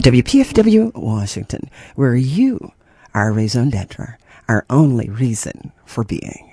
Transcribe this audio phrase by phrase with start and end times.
[0.00, 2.72] WPFW Washington, where you
[3.12, 4.16] are raison d'etre,
[4.48, 6.49] our only reason for being.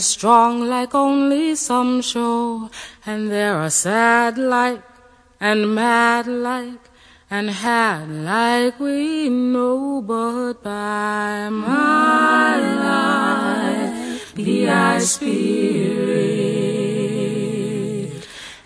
[0.00, 2.70] Strong like only some show.
[3.06, 4.82] And there are sad like
[5.40, 6.90] and mad like
[7.30, 15.30] and had like we know, but by my life be I spirit,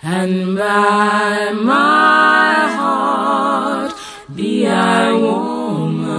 [0.02, 3.92] and by my heart
[4.34, 6.16] be I woman,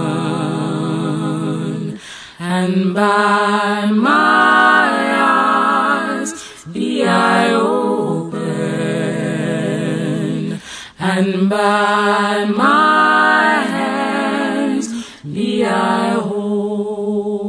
[2.38, 4.35] and by my
[11.18, 14.86] and by my hands
[15.24, 17.46] be I whole.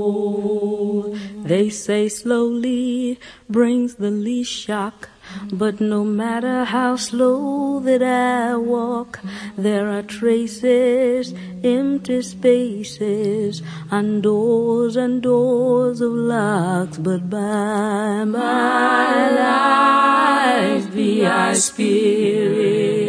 [1.43, 3.19] They say slowly
[3.49, 5.09] brings the least shock
[5.51, 9.19] but no matter how slow that I walk,
[9.57, 13.61] there are traces, empty spaces,
[13.91, 16.97] and doors and doors of locks.
[16.97, 23.06] But by my life be I spirit,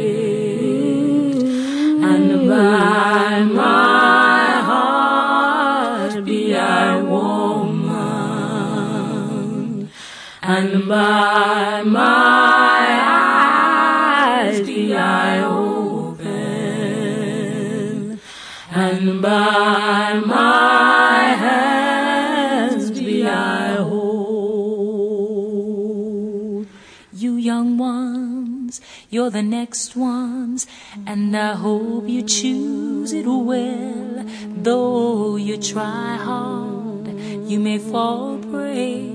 [2.58, 8.00] by my heart be I woman,
[10.42, 12.86] and by my
[14.50, 16.28] eyes be I open,
[18.72, 20.57] and by my
[29.10, 30.66] you're the next ones,
[31.06, 34.26] and I hope you choose it well.
[34.62, 37.08] Though you try hard,
[37.48, 39.10] you may fall prey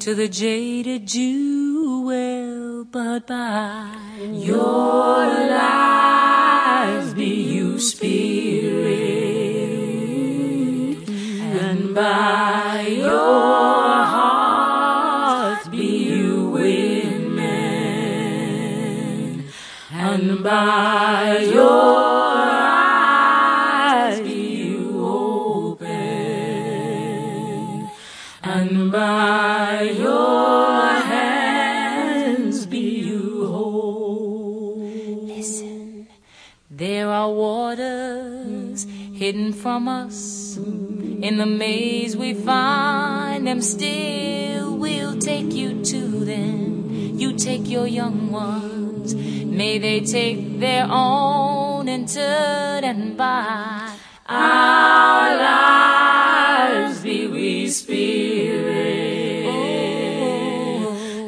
[0.00, 3.94] to the jaded jewel, but by
[4.32, 5.26] your
[5.60, 8.98] lives be you spirit,
[11.62, 14.25] and by your hearts
[20.30, 21.96] and by your
[22.96, 25.88] eyes be you open,
[28.42, 34.78] and by your hands be you whole.
[35.26, 36.08] Listen,
[36.70, 38.84] there are waters
[39.14, 40.56] hidden from us.
[40.56, 44.76] In the maze we find them still.
[44.76, 46.90] We'll take you to them.
[47.16, 49.14] You take your young ones.
[49.56, 53.96] May they take their own and turn and by.
[54.28, 59.46] Our lives be we spirit,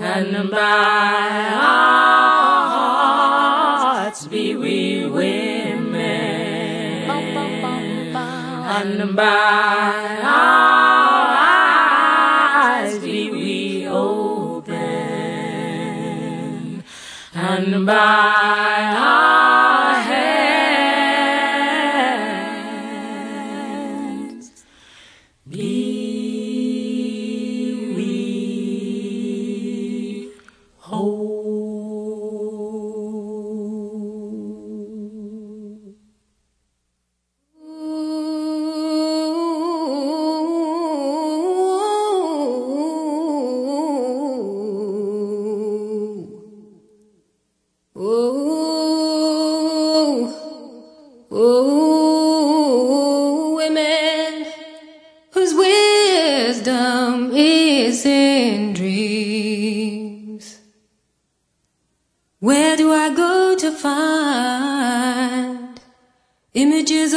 [0.02, 7.08] and by our hearts be we women,
[8.68, 10.67] and by our
[17.90, 18.37] and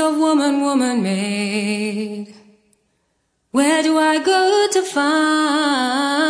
[0.01, 2.33] of woman, woman made?
[3.51, 6.25] Where do I go to find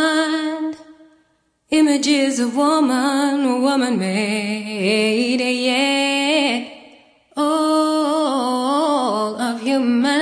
[1.70, 5.40] images of woman, woman made?
[5.40, 6.68] Yeah.
[7.36, 7.70] All
[9.40, 10.21] of humanity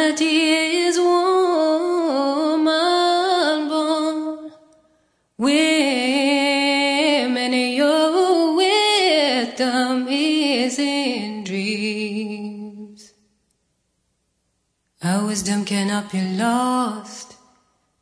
[15.71, 17.37] cannot be lost.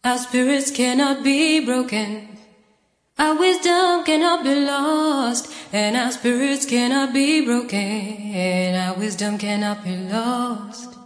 [0.03, 2.39] Our spirits cannot be broken.
[3.19, 8.75] Our wisdom cannot be lost, and our spirits cannot be broken.
[8.75, 10.97] Our wisdom cannot be lost.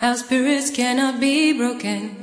[0.00, 2.16] Our spirits cannot be broken.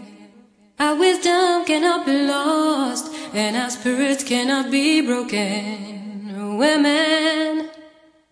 [0.79, 6.57] Our wisdom cannot be lost, and our spirits cannot be broken.
[6.57, 7.69] Women,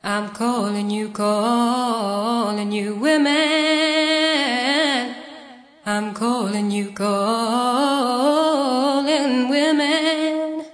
[0.03, 3.99] I'm calling you, calling you, women.
[5.91, 7.49] I'm calling you, calling
[9.49, 10.65] women.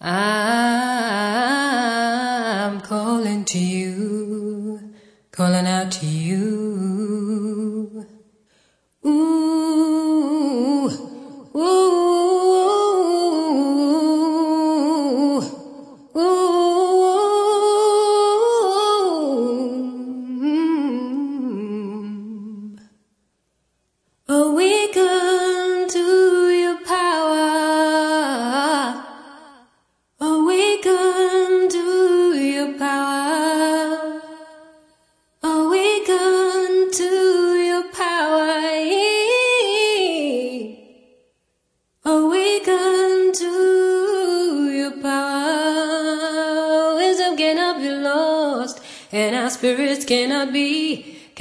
[0.00, 0.45] I'm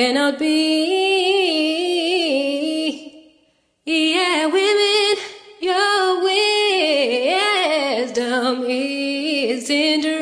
[0.06, 0.46] cannot be.
[3.86, 5.16] Yeah, women,
[5.60, 6.24] your
[8.06, 10.15] wisdom is in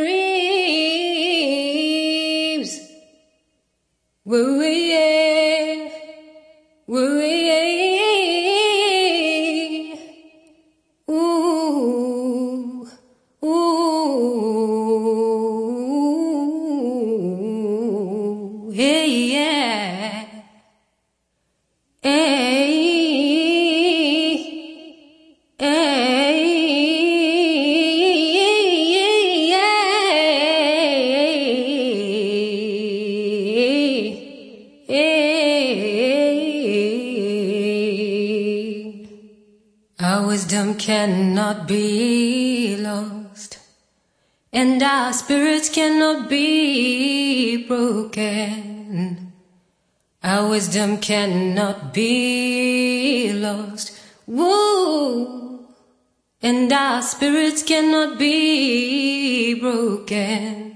[51.03, 53.91] cannot be lost.
[54.25, 55.67] Whoa.
[56.41, 60.72] And our spirits cannot be broken.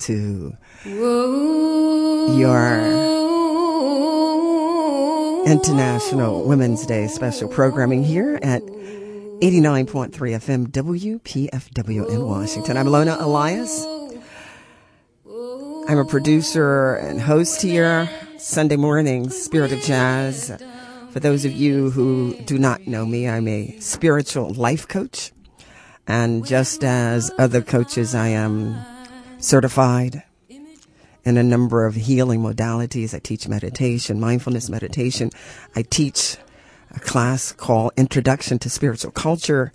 [0.00, 0.56] To
[0.96, 1.18] your
[5.44, 12.76] International Women's Day special programming here at 89.3 FM WPFW in Washington.
[12.76, 13.84] I'm Lona Alias.
[15.88, 20.52] I'm a producer and host here, Sunday mornings, Spirit of Jazz.
[21.10, 25.32] For those of you who do not know me, I'm a spiritual life coach.
[26.06, 28.76] And just as other coaches, I am
[29.38, 30.22] certified
[31.24, 33.14] in a number of healing modalities.
[33.14, 35.30] I teach meditation, mindfulness meditation.
[35.76, 36.36] I teach
[36.90, 39.72] a class called Introduction to Spiritual Culture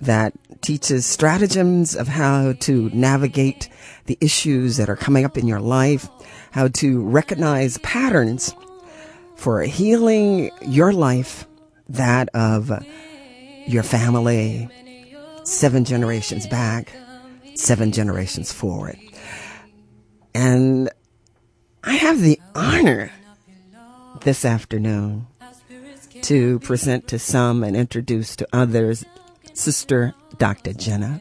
[0.00, 3.68] that teaches stratagems of how to navigate
[4.06, 6.08] the issues that are coming up in your life,
[6.52, 8.54] how to recognize patterns
[9.36, 11.46] for healing your life
[11.88, 12.70] that of
[13.66, 14.68] your family,
[15.44, 16.92] seven generations back,
[17.60, 18.98] seven generations forward.
[20.34, 20.90] And
[21.84, 23.12] I have the honor
[24.22, 25.26] this afternoon
[26.22, 29.04] to present to some and introduce to others
[29.52, 30.72] Sister Dr.
[30.72, 31.20] Jenna,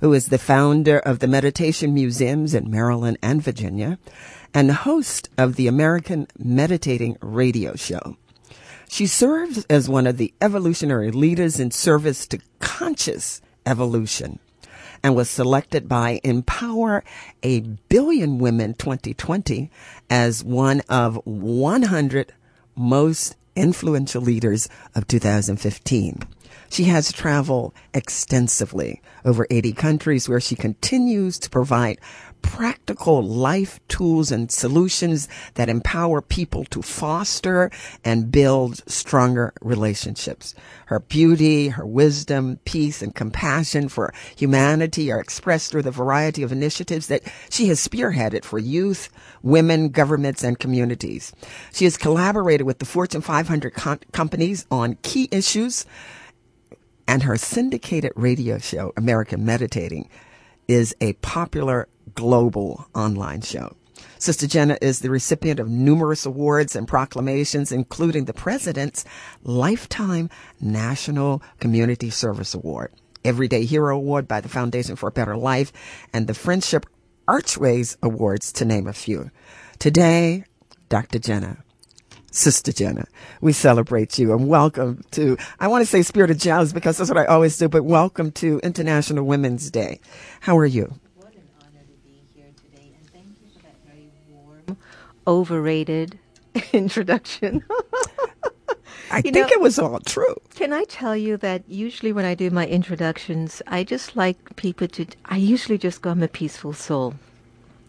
[0.00, 3.98] who is the founder of the Meditation Museums in Maryland and Virginia
[4.54, 8.16] and host of the America Meditating Radio Show.
[8.88, 14.38] She serves as one of the evolutionary leaders in service to conscious evolution
[15.02, 17.04] and was selected by Empower
[17.42, 19.70] a Billion Women 2020
[20.10, 22.32] as one of 100
[22.76, 26.22] most influential leaders of 2015.
[26.70, 31.98] She has traveled extensively over 80 countries where she continues to provide
[32.42, 37.70] practical life tools and solutions that empower people to foster
[38.04, 40.54] and build stronger relationships.
[40.86, 46.52] Her beauty, her wisdom, peace, and compassion for humanity are expressed through the variety of
[46.52, 49.08] initiatives that she has spearheaded for youth,
[49.42, 51.32] women, governments, and communities.
[51.72, 55.86] She has collaborated with the Fortune 500 com- companies on key issues
[57.08, 60.08] and her syndicated radio show, America Meditating,
[60.68, 61.88] is a popular
[62.18, 63.76] global online show.
[64.18, 69.04] Sister Jenna is the recipient of numerous awards and proclamations, including the President's
[69.44, 70.28] Lifetime
[70.60, 72.92] National Community Service Award,
[73.24, 75.72] Everyday Hero Award by the Foundation for a Better Life,
[76.12, 76.86] and the Friendship
[77.28, 79.30] Archways Awards, to name a few.
[79.78, 80.44] Today,
[80.88, 81.20] Dr.
[81.20, 81.58] Jenna
[82.30, 83.06] Sister Jenna.
[83.40, 87.10] We celebrate you and welcome to, I want to say Spirit of Jazz because that's
[87.10, 90.00] what I always do, but welcome to International Women's Day.
[90.40, 91.00] How are you?
[91.16, 94.76] What an honor to be here today, and thank you for that very warm,
[95.28, 96.18] overrated
[96.72, 97.62] introduction.
[99.10, 100.36] I you think know, it was all true.
[100.54, 104.88] Can I tell you that usually when I do my introductions, I just like people
[104.88, 107.14] to, I usually just go, I'm a peaceful soul.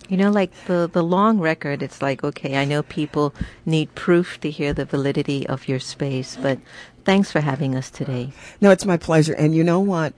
[0.08, 3.34] You know, like the, the long record, it's like, okay, I know people
[3.65, 6.58] need proof to hear the validity of your space, but
[7.03, 8.31] thanks for having us today.
[8.60, 9.34] No, it's my pleasure.
[9.34, 10.13] And you know what?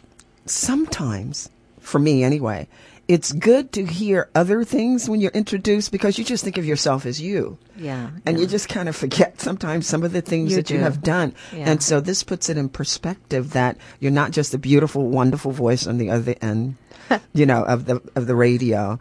[0.46, 1.50] Sometimes,
[1.80, 2.68] for me anyway,
[3.12, 7.06] it's good to hear other things when you're introduced because you just think of yourself
[7.06, 7.58] as you.
[7.76, 8.10] Yeah.
[8.26, 8.44] And yeah.
[8.44, 10.76] you just kind of forget sometimes some of the things you that do.
[10.76, 11.36] you have done.
[11.52, 11.70] Yeah.
[11.70, 15.88] And so this puts it in perspective that you're not just a beautiful, wonderful voice
[15.88, 16.78] on the other end,
[17.34, 18.98] you know, of the of the radio,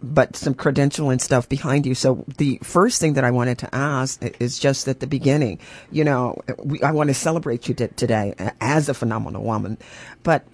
[0.00, 1.96] but some credential and stuff behind you.
[1.96, 5.58] So the first thing that I wanted to ask is just at the beginning,
[5.90, 9.76] you know, we, I want to celebrate you t- today as a phenomenal woman,
[10.22, 10.44] but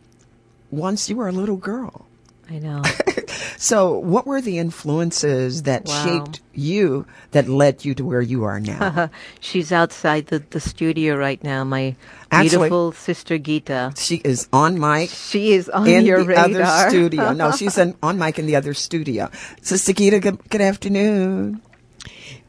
[0.70, 2.06] once you were a little girl.
[2.48, 2.82] I know.
[3.56, 6.04] so what were the influences that wow.
[6.04, 9.10] shaped you that led you to where you are now?
[9.40, 11.96] She's outside the, the studio right now, my
[12.30, 13.92] Actually, beautiful sister Gita.
[13.96, 15.10] She is on mic.
[15.10, 16.62] She is on in your the radar.
[16.62, 17.32] other studio.
[17.32, 19.30] No, she's in, on mic in the other studio.
[19.62, 21.60] Sister Gita, good, good afternoon.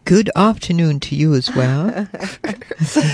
[0.05, 2.07] Good afternoon to you as well.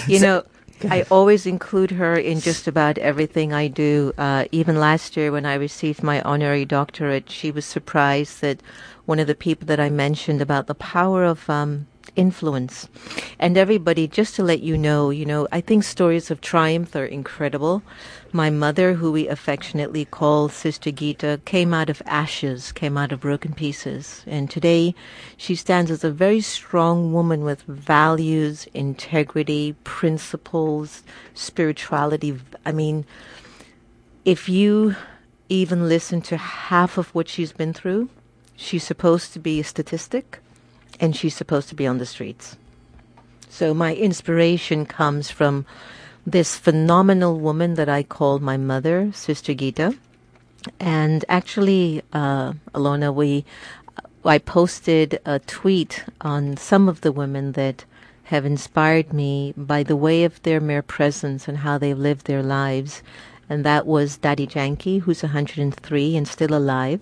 [0.07, 0.43] you know,
[0.89, 4.13] I always include her in just about everything I do.
[4.17, 8.61] Uh, even last year, when I received my honorary doctorate, she was surprised that
[9.05, 12.87] one of the people that I mentioned about the power of um, influence.
[13.39, 17.05] And everybody, just to let you know, you know, I think stories of triumph are
[17.05, 17.83] incredible.
[18.31, 23.19] My mother, who we affectionately call Sister Gita, came out of ashes, came out of
[23.19, 24.23] broken pieces.
[24.25, 24.95] And today
[25.37, 32.39] she stands as a very strong woman with values, integrity, principles, spirituality.
[32.65, 33.05] I mean,
[34.25, 34.95] if you
[35.49, 38.09] even listen to half of what she's been through,
[38.55, 40.39] she's supposed to be a statistic
[40.99, 42.57] and she's supposed to be on the streets.
[43.49, 45.65] So my inspiration comes from
[46.25, 49.95] this phenomenal woman that I call my mother, Sister Gita.
[50.79, 53.45] And actually, uh, Alona, we,
[54.25, 57.85] I posted a tweet on some of the women that
[58.23, 62.41] have inspired me by the way of their mere presence and how they've lived their
[62.41, 63.03] lives.
[63.49, 67.01] And that was Dadi Janki, who's 103 and still alive.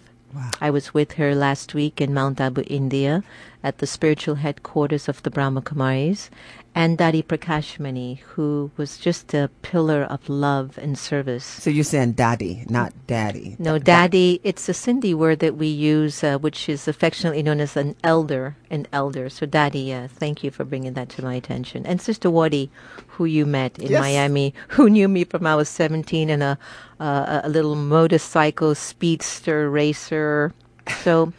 [0.59, 3.23] I was with her last week in Mount Abu, India,
[3.63, 6.29] at the spiritual headquarters of the Brahma Kumaris,
[6.73, 11.43] and Dadi Prakashmani, who was just a pillar of love and service.
[11.43, 13.57] So you're saying daddy, not daddy.
[13.59, 17.75] No, daddy, it's a Sindhi word that we use, uh, which is affectionately known as
[17.75, 19.27] an elder, an elder.
[19.29, 21.85] So daddy, uh, thank you for bringing that to my attention.
[21.85, 22.71] And Sister Wadi,
[23.07, 23.99] who you met in Yes.
[23.99, 26.57] Miami, who knew me from I was 17 and a,
[27.01, 30.53] uh, a little motorcycle speedster racer.
[31.03, 31.33] So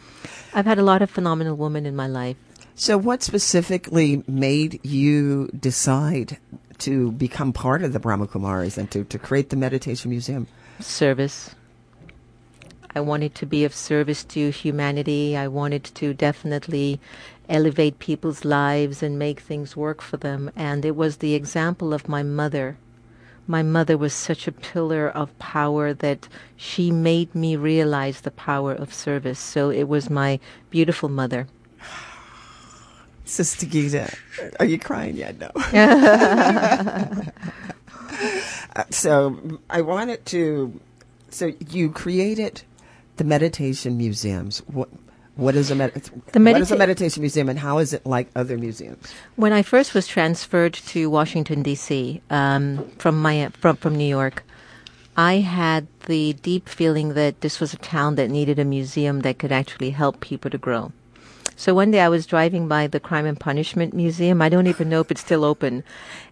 [0.53, 2.37] I've had a lot of phenomenal women in my life.
[2.75, 6.39] So what specifically made you decide
[6.79, 10.47] to become part of the Brahma Kumaris and to, to create the Meditation Museum?
[10.81, 11.55] Service.
[12.95, 15.37] I wanted to be of service to humanity.
[15.37, 16.99] I wanted to definitely
[17.49, 20.51] elevate people's lives and make things work for them.
[20.57, 22.79] And it was the example of my mother.
[23.47, 28.73] My mother was such a pillar of power that she made me realize the power
[28.73, 29.39] of service.
[29.39, 31.49] So it was my beautiful mother.
[33.33, 34.15] Sister Gita,
[34.61, 35.37] are you crying yet?
[35.39, 35.51] No.
[38.75, 40.81] Uh, so I wanted to.
[41.29, 42.63] So you created
[43.17, 44.61] the meditation museums.
[44.61, 44.89] What
[45.37, 45.93] what is a med-
[46.33, 49.13] The what is a meditation museum, and how is it like other museums?
[49.37, 52.23] When I first was transferred to Washington D.C.
[52.31, 54.43] Um, from my from from New York,
[55.17, 59.39] I had the deep feeling that this was a town that needed a museum that
[59.39, 60.93] could actually help people to grow.
[61.57, 64.43] So one day I was driving by the Crime and Punishment Museum.
[64.43, 65.85] I don't even know if it's still open.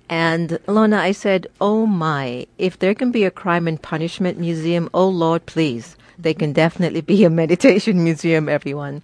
[0.08, 2.46] And Lona, I said, "Oh my!
[2.58, 7.00] If there can be a Crime and Punishment Museum, oh Lord, please." They can definitely
[7.00, 9.02] be a meditation museum, everyone.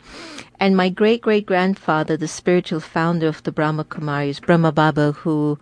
[0.61, 5.59] And my great great grandfather, the spiritual founder of the Brahma Kumaris, Brahma Baba, who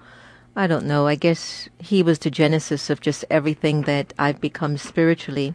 [0.56, 4.76] I don't know, I guess he was the genesis of just everything that I've become
[4.76, 5.54] spiritually.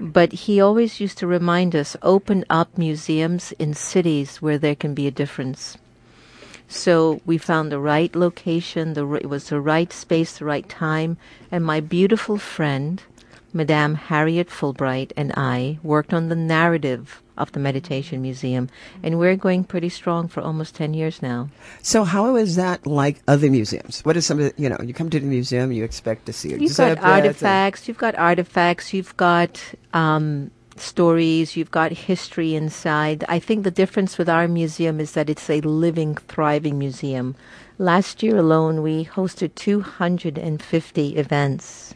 [0.00, 4.94] But he always used to remind us open up museums in cities where there can
[4.94, 5.76] be a difference.
[6.68, 11.18] So we found the right location, the, it was the right space, the right time,
[11.50, 13.02] and my beautiful friend,
[13.54, 18.68] Madame Harriet Fulbright, and I worked on the narrative of the Meditation Museum,
[19.02, 21.48] and we're going pretty strong for almost 10 years now.
[21.80, 24.00] So how is that like other museums?
[24.04, 26.32] What is some of the, you know, you come to the museum, you expect to
[26.32, 31.92] see You've exhibits got and- artifacts, you've got artifacts, you've got um, stories, you've got
[31.92, 33.24] history inside.
[33.28, 37.36] I think the difference with our museum is that it's a living, thriving museum.
[37.78, 41.94] Last year alone, we hosted 250 events.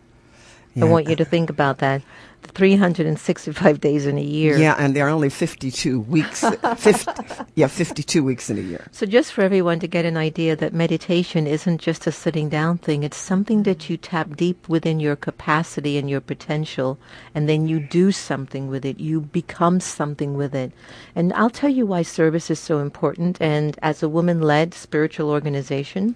[0.78, 0.86] Yeah.
[0.86, 2.02] I want you to think about that.
[2.44, 4.56] 365 days in a year.
[4.56, 6.44] Yeah, and there are only 52 weeks.
[6.76, 7.12] 50,
[7.54, 8.86] yeah, 52 weeks in a year.
[8.92, 12.78] So, just for everyone to get an idea that meditation isn't just a sitting down
[12.78, 16.98] thing, it's something that you tap deep within your capacity and your potential,
[17.34, 19.00] and then you do something with it.
[19.00, 20.72] You become something with it.
[21.14, 23.40] And I'll tell you why service is so important.
[23.40, 26.14] And as a woman led spiritual organization,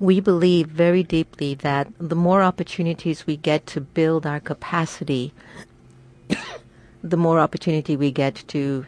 [0.00, 5.32] we believe very deeply that the more opportunities we get to build our capacity,
[7.02, 8.86] the more opportunity we get to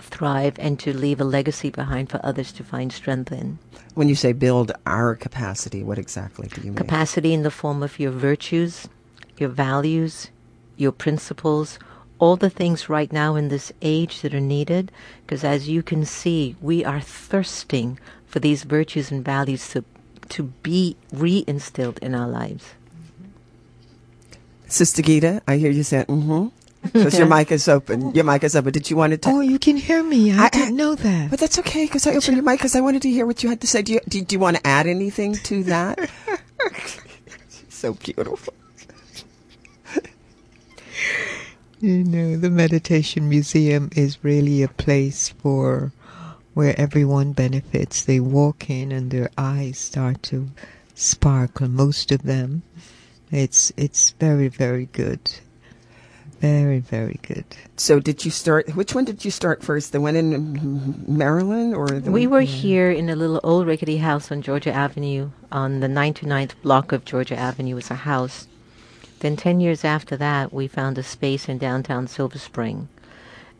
[0.00, 3.58] thrive and to leave a legacy behind for others to find strength in.
[3.94, 6.76] When you say build our capacity, what exactly do you mean?
[6.76, 8.88] Capacity in the form of your virtues,
[9.38, 10.30] your values,
[10.76, 11.78] your principles,
[12.18, 14.90] all the things right now in this age that are needed.
[15.24, 19.84] Because as you can see, we are thirsting for these virtues and values to,
[20.30, 22.64] to be reinstilled in our lives.
[24.66, 26.48] Sister Gita, I hear you say, mm-hmm.
[26.92, 28.14] Because your mic is open.
[28.14, 28.70] Your mic is open.
[28.72, 29.16] Did you want to?
[29.16, 30.32] T- Oh, you can hear me.
[30.32, 31.30] I, I- didn't know that.
[31.30, 33.48] but that's okay because I opened your mic because I wanted to hear what you
[33.48, 33.80] had to say.
[33.80, 36.10] Do you, do, do you want to add anything to that?
[37.70, 38.52] so beautiful.
[41.80, 45.92] You know, the Meditation Museum is really a place for
[46.54, 48.04] where everyone benefits.
[48.04, 50.50] They walk in and their eyes start to
[50.94, 51.68] sparkle.
[51.68, 52.62] Most of them.
[53.30, 55.20] It's it's very very good.
[56.40, 57.44] Very very good.
[57.76, 58.76] So did you start?
[58.76, 59.92] Which one did you start first?
[59.92, 62.32] The one in Maryland or the We one?
[62.34, 66.92] were here in a little old rickety house on Georgia Avenue, on the 99th block
[66.92, 68.46] of Georgia Avenue was a house.
[69.20, 72.88] Then 10 years after that, we found a space in downtown Silver Spring.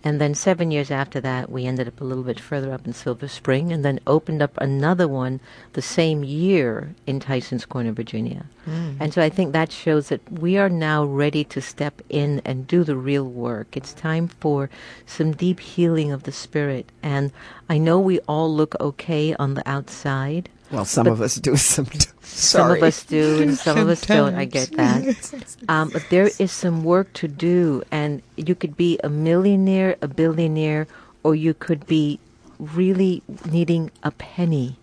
[0.04, 2.92] And then seven years after that, we ended up a little bit further up in
[2.92, 5.40] Silver Spring and then opened up another one
[5.72, 8.44] the same year in Tyson's Corner, Virginia.
[8.66, 8.98] Mm.
[9.00, 12.66] And so I think that shows that we are now ready to step in and
[12.66, 13.78] do the real work.
[13.78, 14.68] It's time for
[15.06, 16.92] some deep healing of the spirit.
[17.02, 17.32] And
[17.70, 20.50] I know we all look okay on the outside.
[20.74, 21.56] Well, some but- of us do.
[21.56, 21.84] Some.
[21.86, 22.00] Do.
[22.22, 24.34] Some of us do, and some of us don't.
[24.34, 25.56] I get that.
[25.68, 30.08] Um, but there is some work to do, and you could be a millionaire, a
[30.08, 30.88] billionaire,
[31.22, 32.18] or you could be
[32.58, 34.76] really needing a penny.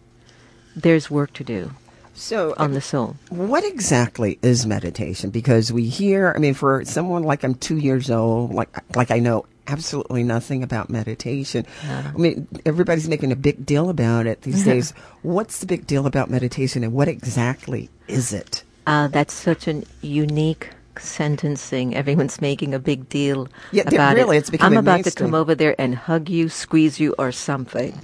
[0.78, 1.72] There's work to do
[2.14, 3.18] So on the soul.
[3.30, 5.30] What exactly is meditation?
[5.30, 9.20] Because we hear, I mean, for someone like I'm two years old, like like I
[9.20, 11.66] know absolutely nothing about meditation.
[11.88, 14.92] I mean, everybody's making a big deal about it these days.
[15.22, 18.64] What's the big deal about meditation, and what exactly is it?
[18.88, 20.70] Uh, that's such a unique
[21.00, 21.96] sentencing.
[21.96, 24.40] Everyone's making a big deal Yeah, about really, it.
[24.42, 27.98] it's becoming I'm about to come over there and hug you, squeeze you, or something.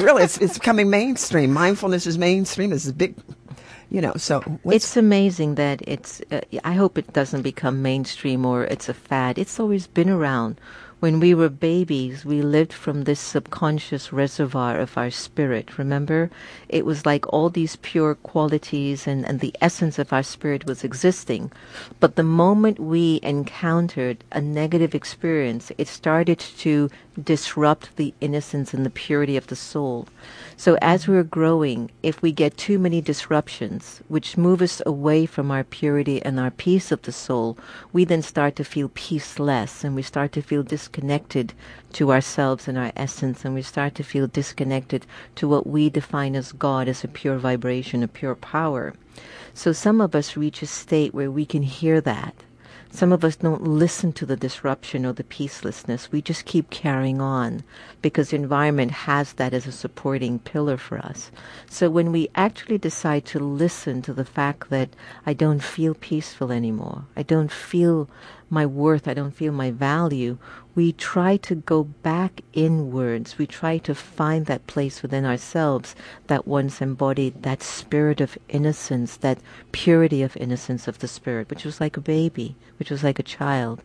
[0.00, 1.52] really, it's, it's becoming mainstream.
[1.52, 2.72] Mindfulness is mainstream.
[2.72, 3.14] It's a big,
[3.92, 6.22] you know, so It's amazing that it's.
[6.30, 9.38] Uh, I hope it doesn't become mainstream or it's a fad.
[9.38, 10.58] It's always been around.
[11.00, 15.76] When we were babies, we lived from this subconscious reservoir of our spirit.
[15.76, 16.30] Remember?
[16.68, 20.84] It was like all these pure qualities and, and the essence of our spirit was
[20.84, 21.50] existing.
[22.00, 26.88] But the moment we encountered a negative experience, it started to
[27.20, 30.06] disrupt the innocence and the purity of the soul.
[30.56, 35.50] So as we're growing, if we get too many disruptions, which move us away from
[35.50, 37.58] our purity and our peace of the soul,
[37.92, 41.52] we then start to feel peaceless and we start to feel disconnected
[41.94, 46.34] to ourselves and our essence and we start to feel disconnected to what we define
[46.34, 48.94] as God as a pure vibration, a pure power.
[49.54, 52.34] So some of us reach a state where we can hear that.
[52.94, 56.12] Some of us don't listen to the disruption or the peacelessness.
[56.12, 57.64] We just keep carrying on
[58.02, 61.30] because the environment has that as a supporting pillar for us.
[61.70, 64.90] So when we actually decide to listen to the fact that
[65.24, 68.10] I don't feel peaceful anymore, I don't feel
[68.50, 70.36] my worth, I don't feel my value,
[70.74, 73.36] we try to go back inwards.
[73.36, 75.94] We try to find that place within ourselves
[76.28, 79.38] that once embodied that spirit of innocence, that
[79.72, 83.24] purity of innocence of the spirit, which was like a baby, which was like a
[83.24, 83.82] child.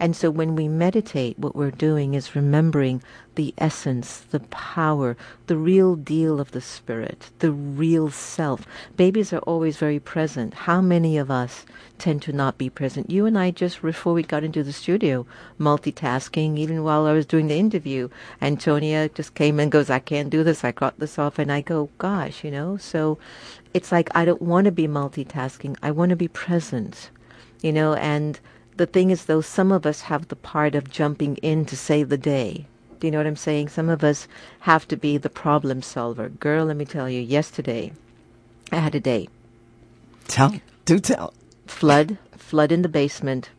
[0.00, 3.02] And so when we meditate, what we're doing is remembering
[3.36, 8.66] the essence, the power, the real deal of the spirit, the real self.
[8.96, 10.54] Babies are always very present.
[10.54, 11.64] How many of us
[11.98, 13.10] tend to not be present?
[13.10, 15.26] You and I just before we got into the studio,
[16.16, 18.08] multitasking, even while I was doing the interview,
[18.40, 21.60] Antonia just came and goes, I can't do this, I got this off and I
[21.60, 23.18] go, gosh, you know, so
[23.74, 25.76] it's like I don't want to be multitasking.
[25.82, 27.10] I want to be present.
[27.62, 28.38] You know, and
[28.76, 32.08] the thing is though some of us have the part of jumping in to save
[32.08, 32.66] the day.
[33.00, 33.68] Do you know what I'm saying?
[33.68, 34.26] Some of us
[34.60, 36.30] have to be the problem solver.
[36.30, 37.92] Girl, let me tell you, yesterday
[38.72, 39.28] I had a day.
[40.28, 40.54] tell,
[40.86, 41.34] do tell.
[41.66, 43.50] Flood, flood in the basement.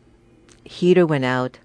[0.64, 1.58] Heater went out.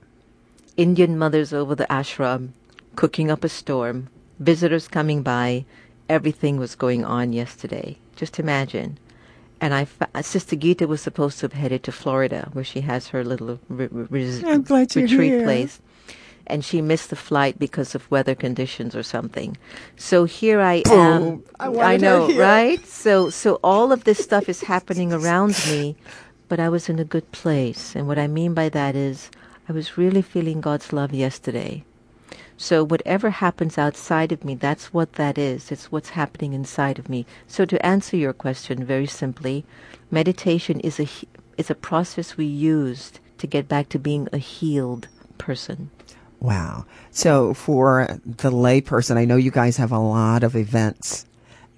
[0.78, 2.50] Indian mothers over the ashram,
[2.96, 4.10] cooking up a storm.
[4.40, 5.66] Visitors coming by.
[6.10, 7.98] Everything was going on yesterday.
[8.16, 8.98] Just imagine.
[9.62, 13.08] And I, fa- Sister Gita was supposed to have headed to Florida, where she has
[13.10, 15.44] her little re- re- I'm glad you're retreat here.
[15.44, 15.80] place.
[16.46, 19.56] And she missed the flight because of weather conditions or something.
[19.96, 21.22] So here I am.
[21.38, 21.44] Boom.
[21.80, 22.86] I know, right?
[22.86, 25.96] So, so all of this stuff is happening around me,
[26.50, 27.96] but I was in a good place.
[27.96, 29.32] And what I mean by that is,
[29.68, 31.84] I was really feeling God's love yesterday.
[32.58, 35.72] So whatever happens outside of me, that's what that is.
[35.72, 37.26] It's what's happening inside of me.
[37.48, 39.66] So to answer your question very simply,
[40.12, 41.08] meditation is a
[41.58, 45.90] is a process we used to get back to being a healed person.
[46.40, 46.86] Wow.
[47.12, 51.26] So for the layperson, I know you guys have a lot of events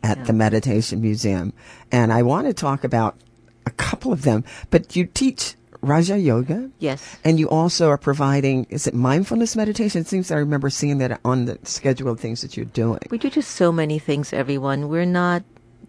[0.01, 1.51] at the Meditation Museum,
[1.91, 3.17] and I want to talk about
[3.65, 4.43] a couple of them.
[4.69, 7.17] But you teach Raja Yoga, Yes.
[7.23, 10.01] and you also are providing, is it mindfulness meditation?
[10.01, 12.99] It seems I remember seeing that on the schedule of things that you're doing.
[13.11, 14.89] We do just so many things, everyone.
[14.89, 15.43] We're not,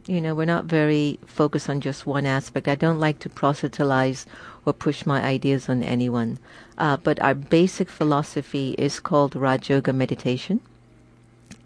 [0.06, 2.68] you know, we're not very focused on just one aspect.
[2.68, 4.26] I don't like to proselytize
[4.66, 6.38] or push my ideas on anyone.
[6.76, 10.61] Uh, but our basic philosophy is called Raja Yoga meditation.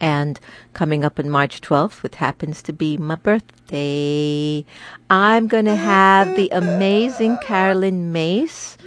[0.00, 0.40] And
[0.72, 4.64] coming up on March 12th, which happens to be my birthday,
[5.10, 8.78] I'm going to have the amazing Caroline Myss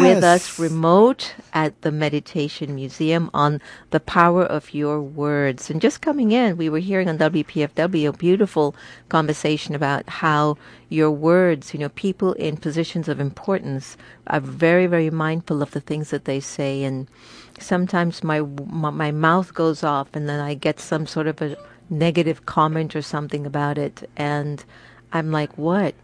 [0.00, 5.68] with us remote at the Meditation Museum on the power of your words.
[5.68, 8.74] And just coming in, we were hearing on WPFW a beautiful
[9.08, 10.56] conversation about how
[10.88, 13.96] your words, you know, people in positions of importance
[14.26, 16.84] are very, very mindful of the things that they say.
[16.84, 17.08] And
[17.58, 21.56] sometimes my, my, mouth goes off and then I get some sort of a
[21.90, 24.08] negative comment or something about it.
[24.16, 24.64] And
[25.12, 25.94] I'm like, what?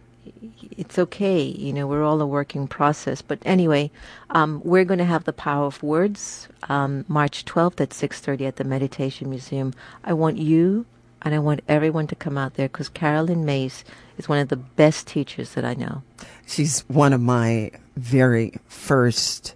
[0.76, 1.42] it's okay.
[1.42, 3.22] You know, we're all a working process.
[3.22, 3.90] But anyway,
[4.30, 8.56] um, we're going to have the power of words um, March 12th at 6:30 at
[8.56, 9.72] the Meditation Museum.
[10.04, 10.86] I want you
[11.22, 13.84] and I want everyone to come out there because Caroline Myss
[14.16, 16.02] is one of the best teachers that I know.
[16.46, 19.54] She's one of my very first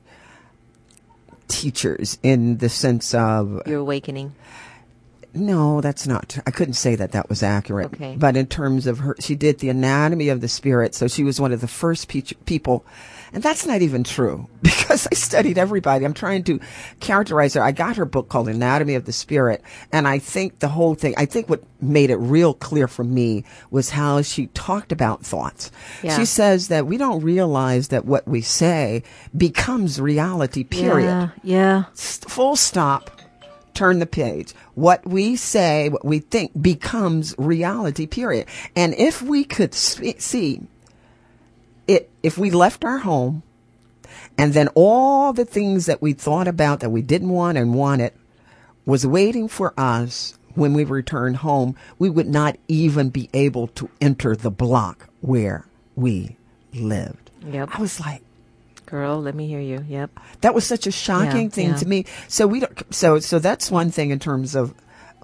[1.49, 4.35] teachers in the sense of Your awakening.
[5.35, 6.39] No, that's not.
[6.47, 7.93] I couldn't say that that was accurate.
[7.95, 8.15] Okay.
[8.17, 10.95] But in terms of her, she did the anatomy of the spirit.
[10.95, 12.85] So she was one of the first pe- people.
[13.35, 16.05] And that's not even true because I studied everybody.
[16.05, 16.61] I'm trying to
[17.01, 17.63] characterize her.
[17.63, 19.63] I got her book called Anatomy of the Spirit.
[19.93, 23.45] And I think the whole thing, I think what made it real clear for me
[23.71, 25.73] was how she talked about thoughts.
[26.03, 26.17] Yeah.
[26.17, 29.03] She says that we don't realize that what we say
[29.37, 31.07] becomes reality, period.
[31.07, 31.85] Yeah, yeah.
[31.93, 33.11] S- full stop
[33.75, 39.43] turn the page what we say what we think becomes reality period and if we
[39.43, 40.61] could see
[41.87, 43.43] it if we left our home
[44.39, 48.13] and then all the things that we thought about that we didn't want and wanted
[48.87, 53.89] was waiting for us when we returned home we would not even be able to
[54.01, 55.67] enter the block where
[55.97, 56.37] we
[56.75, 57.71] lived Yep.
[57.73, 58.23] i was like
[58.87, 59.83] Girl, let me hear you.
[59.89, 60.11] Yep.
[60.43, 61.77] that was such a shocking Yeah, thing yeah.
[61.77, 62.05] to me.
[62.29, 64.75] So we don't, so so that's one thing in terms of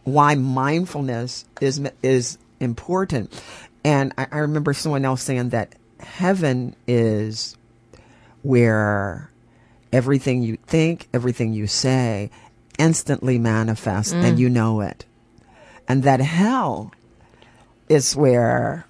[0.03, 3.31] why mindfulness is is important.
[3.85, 7.57] And I, I remember someone else saying that heaven is
[8.43, 9.31] where
[9.93, 12.31] everything you think, everything you say,
[12.79, 14.41] instantly manifests, and mm.
[14.41, 15.05] you know it.
[15.89, 16.93] And that hell
[17.89, 18.87] is where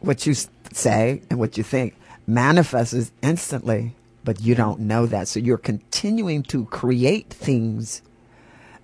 [0.00, 0.34] what you
[0.72, 1.96] say and what you think
[2.26, 3.94] manifests instantly,
[4.24, 5.28] but you don't know that.
[5.28, 8.02] So you're continuing to create things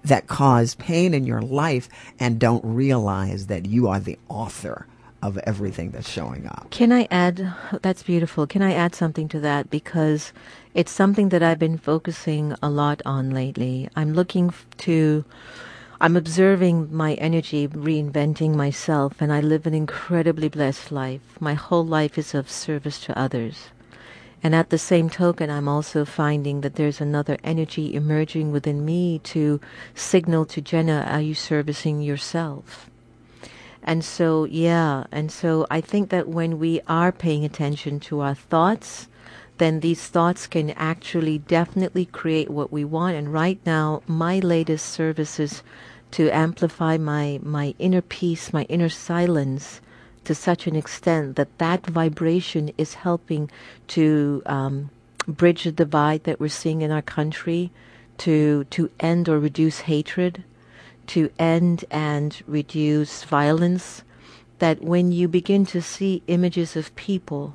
[0.04, 1.88] that cause pain in your life
[2.20, 4.86] and don't realize that you are the author
[5.22, 6.68] of everything that's showing up.
[6.70, 7.52] Can I add?
[7.82, 8.46] That's beautiful.
[8.46, 9.68] Can I add something to that?
[9.68, 10.32] Because
[10.74, 13.88] it's something that I've been focusing a lot on lately.
[13.96, 15.24] I'm looking to,
[16.00, 21.40] I'm observing my energy, reinventing myself, and I live an incredibly blessed life.
[21.40, 23.70] My whole life is of service to others.
[24.40, 29.18] And at the same token, I'm also finding that there's another energy emerging within me
[29.24, 29.60] to
[29.96, 32.88] signal to Jenna, are you servicing yourself?
[33.88, 38.34] And so, yeah, and so I think that when we are paying attention to our
[38.34, 39.08] thoughts,
[39.56, 43.16] then these thoughts can actually definitely create what we want.
[43.16, 45.62] And right now, my latest service is
[46.10, 49.80] to amplify my, my inner peace, my inner silence
[50.24, 53.50] to such an extent that that vibration is helping
[53.96, 54.90] to um,
[55.26, 57.70] bridge the divide that we're seeing in our country,
[58.18, 60.44] to, to end or reduce hatred,
[61.08, 64.02] to end and reduce violence,
[64.58, 67.54] that when you begin to see images of people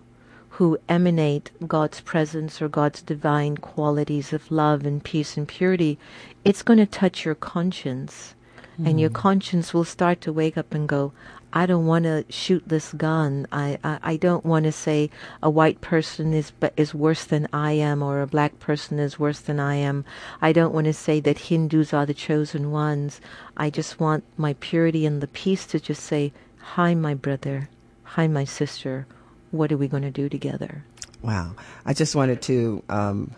[0.50, 5.98] who emanate God's presence or God's divine qualities of love and peace and purity,
[6.46, 8.36] it's going to touch your conscience.
[8.84, 9.16] And your hmm.
[9.16, 11.12] conscience will start to wake up and go,
[11.56, 13.46] I don't want to shoot this gun.
[13.52, 15.12] I, I, I don't want to say
[15.42, 19.40] a white person is is worse than I am or a black person is worse
[19.40, 20.04] than I am.
[20.42, 23.22] I don't want to say that Hindus are the chosen ones.
[23.56, 26.34] I just want my purity and the peace to just say,
[26.74, 27.70] "Hi, my brother.
[28.04, 29.06] Hi, my sister.
[29.52, 30.84] What are we going to do together?"
[31.22, 31.56] Wow.
[31.86, 33.32] I just wanted to, um,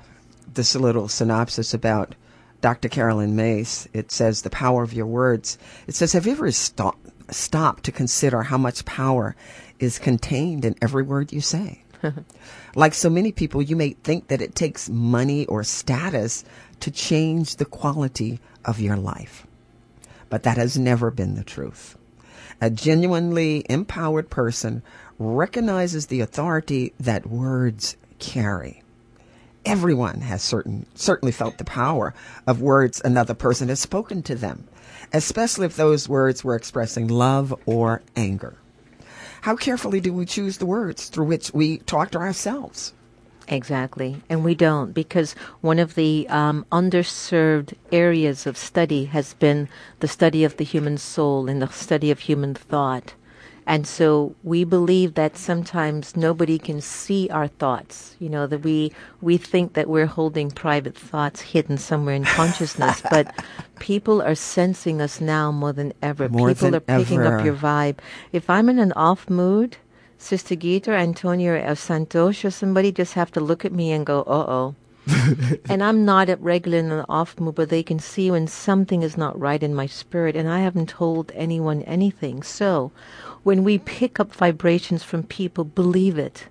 [0.54, 2.15] this little synopsis about
[2.62, 2.89] Dr.
[2.89, 3.88] Caroline Myss.
[3.93, 5.58] It says, The power of your words.
[5.86, 6.47] It says, Have you ever
[7.32, 9.36] stop, to consider how much power
[9.80, 11.84] is contained in every word you say?
[12.76, 16.44] like so many people, you may think that it takes money or status
[16.80, 19.48] to change the quality of your life.
[20.30, 21.98] But that has never been the truth.
[22.62, 24.82] A genuinely empowered person
[25.20, 28.82] recognizes the authority that words carry.
[29.66, 32.14] Everyone has certain certainly felt the power
[32.46, 34.68] of words another person has spoken to them,
[35.13, 38.58] especially if those words were expressing love or anger.
[39.41, 42.94] How carefully do we choose the words through which we talk to ourselves?
[43.48, 44.24] Exactly.
[44.28, 50.08] And we don't because one of the um, underserved areas of study has been the
[50.08, 53.13] study of the human soul and the study of human thought.
[53.67, 58.15] And so we believe that sometimes nobody can see our thoughts.
[58.19, 63.01] You know, that we, we think that we're holding private thoughts hidden somewhere in consciousness,
[63.10, 63.34] but
[63.80, 66.30] people are sensing us now more than ever.
[66.30, 67.39] More people than are picking ever.
[67.39, 67.97] up your vibe.
[68.32, 69.78] If I'm in an off mood,
[70.17, 74.21] Sister Gita, Antonia, or Santosh, or somebody just have to look at me and go,
[74.21, 74.75] uh oh.
[75.69, 79.04] and I'm not at regular in an off mood, but they can see when something
[79.04, 82.41] is not right in my spirit, and I haven't told anyone anything.
[82.41, 82.91] So,
[83.45, 86.47] when we pick up vibrations from people, believe it.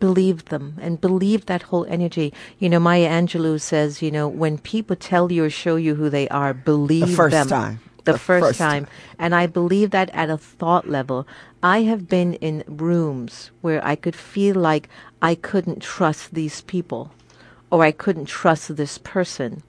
[0.00, 2.32] Believe them and believe that whole energy.
[2.58, 6.08] You know, Maya Angelou says, you know, when people tell you or show you who
[6.08, 7.48] they are, believe the first them.
[7.48, 7.80] time.
[8.04, 8.86] The, The first, first time.
[9.18, 11.28] And I believe that at a thought level.
[11.62, 14.88] I have been in rooms where I could feel like
[15.20, 17.12] I couldn't trust these people
[17.70, 19.62] or I couldn't trust this person.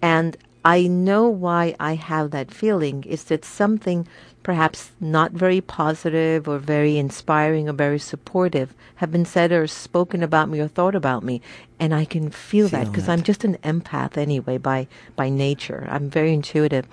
[0.00, 3.04] And I know why I have that feeling.
[3.04, 4.06] Is that something
[4.42, 10.22] perhaps not very positive or very inspiring or very supportive have been said or spoken
[10.22, 11.40] about me or thought about me
[11.80, 15.86] and I can feel, feel that because I'm just an empath anyway by by nature.
[15.90, 16.86] I'm very intuitive.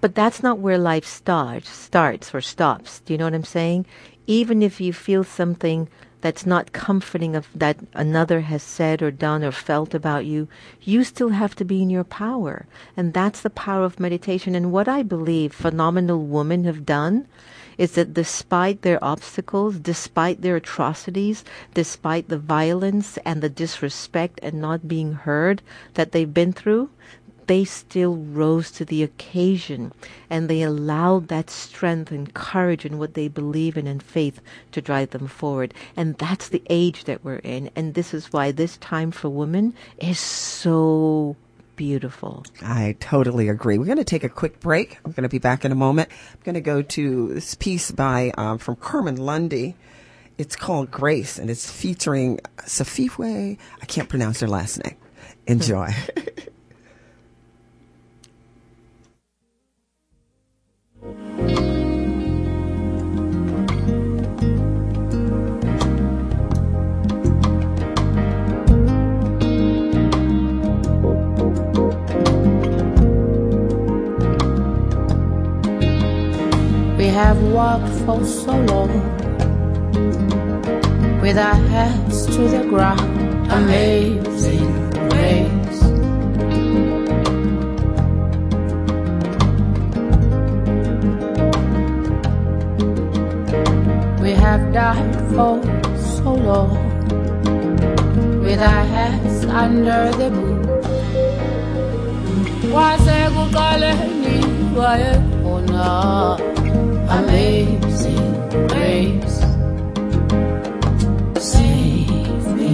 [0.00, 3.00] But that's not where life starts starts or stops.
[3.00, 3.86] Do you know what I'm saying?
[4.26, 5.88] Even if you feel something
[6.22, 10.48] that's not comforting of that another has said or done or felt about you,
[10.80, 12.64] you still have to be in your power.
[12.96, 14.54] And that's the power of meditation.
[14.54, 17.26] And what I believe phenomenal women have done
[17.78, 24.60] is that despite their obstacles, despite their atrocities, despite the violence and the disrespect and
[24.60, 25.62] not being heard
[25.94, 26.90] that they've been through,
[27.52, 29.92] they still rose to the occasion
[30.30, 34.80] and they allowed that strength and courage and what they believe in and faith to
[34.80, 35.74] drive them forward.
[35.94, 37.68] And that's the age that we're in.
[37.76, 41.36] And this is why this time for women is so
[41.76, 42.42] beautiful.
[42.62, 43.76] I totally agree.
[43.76, 44.96] We're going to take a quick break.
[45.04, 46.08] I'm going to be back in a moment.
[46.32, 49.76] I'm going to go to this piece by um, from Carmen Lundy.
[50.38, 53.58] It's called Grace, and it's featuring Safiwe.
[53.82, 54.96] I can't pronounce her last name.
[55.46, 55.90] Enjoy.
[61.02, 61.08] We
[77.08, 78.88] have walked for so long
[81.20, 83.50] with our heads to the ground.
[83.50, 85.61] Amazing grace.
[94.72, 95.60] Died for
[96.00, 96.72] so long
[98.40, 100.62] with our heads under the boot.
[102.72, 104.36] Wasekuqaleni
[104.76, 105.88] wayekhona
[107.18, 108.32] amazing
[108.68, 109.38] grace.
[111.36, 112.72] Save me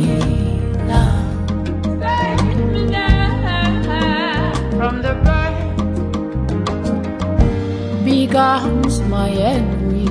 [0.87, 1.18] now.
[1.82, 4.52] Save me now.
[4.78, 5.54] From the burn
[8.04, 10.06] becomes my enemy.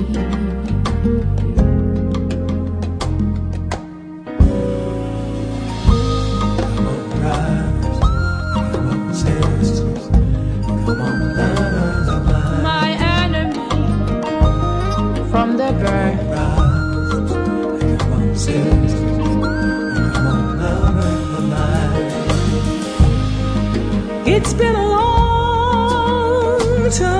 [26.90, 27.17] Time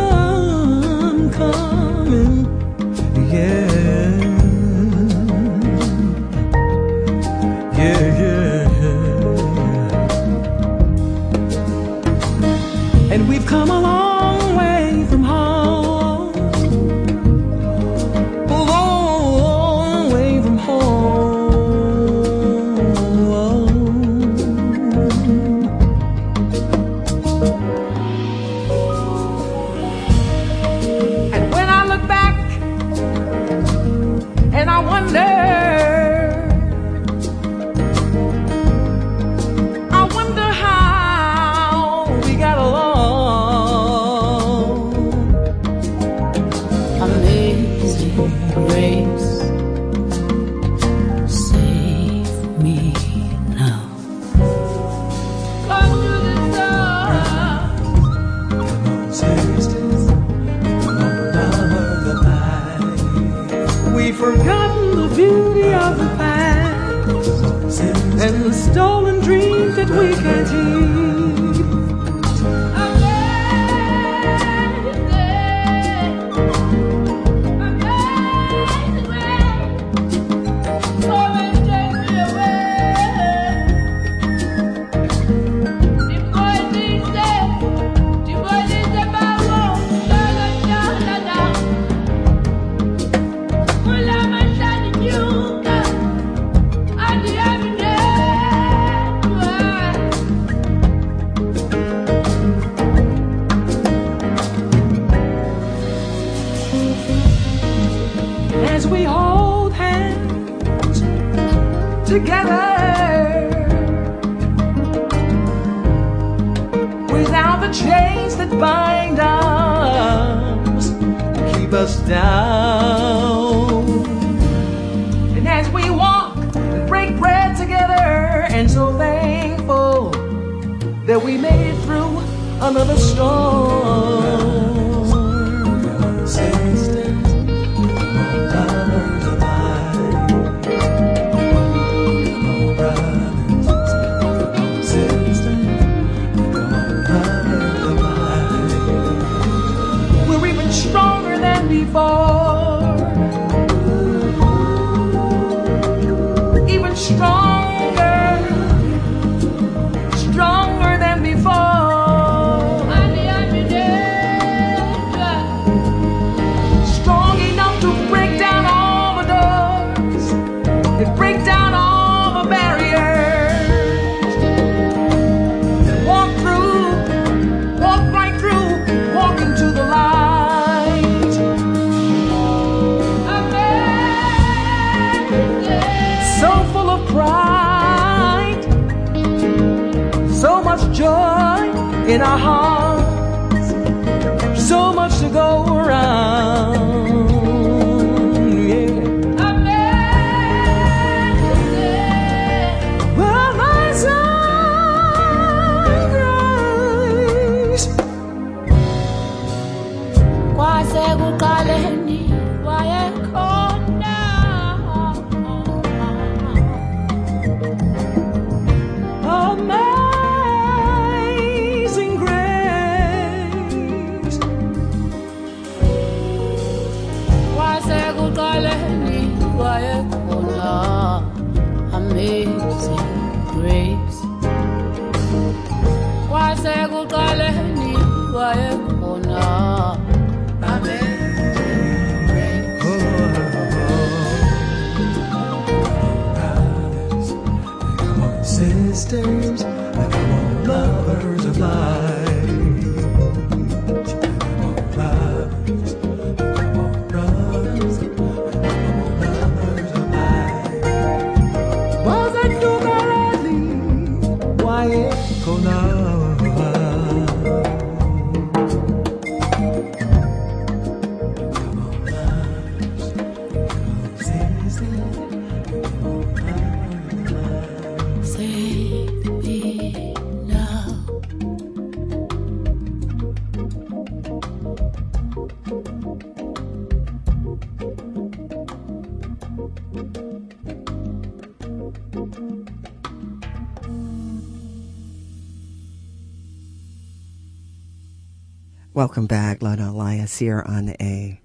[299.09, 301.41] Welcome back, Lona Alias here on a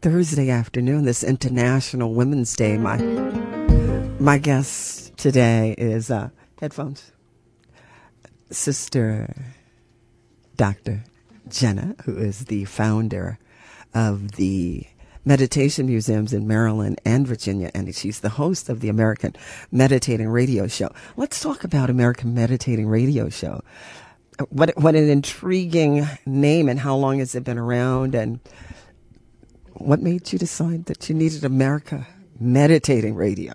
[0.00, 2.76] Thursday afternoon, this International Women's Day.
[2.76, 2.96] My
[4.18, 6.30] my guest today is uh,
[6.60, 7.12] headphones,
[8.50, 9.32] Sister
[10.56, 11.04] Dr.
[11.48, 13.38] Jenna, who is the founder
[13.94, 14.84] of the
[15.24, 19.32] meditation museums in Maryland and Virginia, and she's the host of the America
[19.70, 20.90] Meditating Radio Show.
[21.16, 23.62] Let's talk about America Meditating Radio Show.
[24.48, 28.14] What what an intriguing name, and how long has it been around?
[28.14, 28.40] And
[29.74, 32.06] what made you decide that you needed America
[32.40, 33.52] Meditating Radio?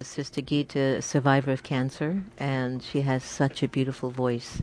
[0.00, 4.62] Sister Gita, survivor of cancer, and she has such a beautiful voice.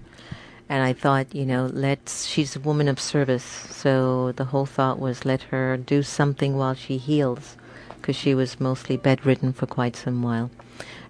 [0.69, 3.43] And I thought, you know, let's, she's a woman of service.
[3.43, 7.57] So the whole thought was let her do something while she heals,
[7.97, 10.49] because she was mostly bedridden for quite some while.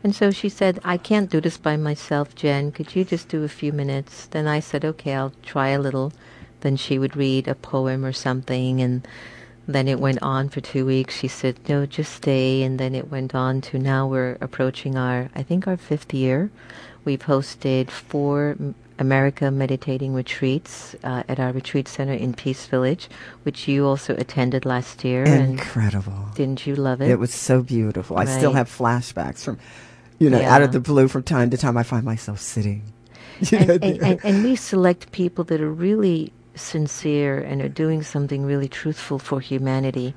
[0.05, 2.71] And so she said, I can't do this by myself, Jen.
[2.71, 4.27] Could you just do a few minutes?
[4.27, 6.13] Then I said, okay, I'll try a little.
[6.61, 9.07] Then she would read a poem or something, and
[9.67, 11.17] then it went on for two weeks.
[11.17, 12.61] She said, no, just stay.
[12.61, 16.51] And then it went on to now we're approaching our, I think, our fifth year.
[17.03, 18.57] We've hosted four
[18.99, 23.09] America Meditating Retreats uh, at our retreat center in Peace Village,
[23.43, 25.23] which you also attended last year.
[25.23, 26.13] Incredible.
[26.13, 27.09] And didn't you love it?
[27.09, 28.17] It was so beautiful.
[28.17, 29.59] I still have flashbacks from,
[30.19, 31.77] you know, out of the blue from time to time.
[31.77, 32.83] I find myself sitting.
[33.51, 38.01] and, know, and, and, and we select people that are really sincere and are doing
[38.01, 40.13] something really truthful for humanity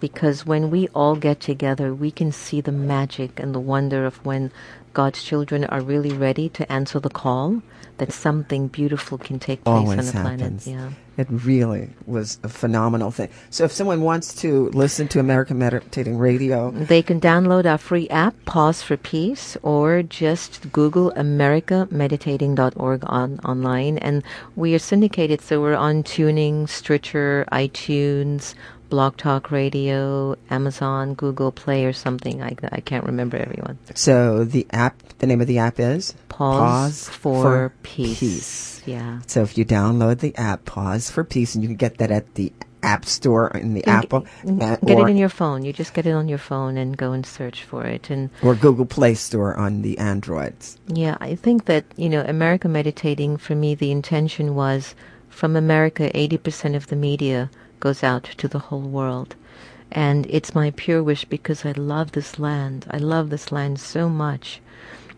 [0.00, 4.24] because when we all get together we can see the magic and the wonder of
[4.24, 4.50] when
[4.94, 7.62] God's children are really ready to answer the call
[7.98, 10.64] that something beautiful can take place on always the happens.
[10.64, 10.80] planet.
[10.80, 10.96] Yeah.
[11.16, 13.28] It really was a phenomenal thing.
[13.50, 18.08] So if someone wants to listen to America Meditating Radio, They can download our free
[18.08, 23.98] app, Pause for Peace, or just Google AmericaMeditating.org on online.
[23.98, 24.22] And
[24.56, 28.54] we are syndicated, so we're on TuneIn, Stitcher, iTunes,
[28.92, 32.42] Blog Talk Radio, Amazon, Google Play, or something.
[32.42, 33.78] I, I can't remember everyone.
[33.94, 38.20] So the app, the name of the app is Pause, for, peace.
[38.20, 38.82] Peace.
[38.84, 39.20] Yeah.
[39.26, 42.34] So if you download the app, Pause for Peace, and you can get that at
[42.34, 45.64] the App Store in the You Apple, get- uh, Get it in your phone.
[45.64, 48.10] You just get it on your phone and go and search for it.
[48.10, 50.78] And or Google Play Store on the Androids.
[50.88, 54.94] Yeah, I think that, you know, America Meditating, for me, the intention was
[55.28, 59.36] from America, 80% of the media goes out to the whole world.
[59.90, 62.86] And it's my pure wish because I love this land.
[62.90, 64.60] I love this land so much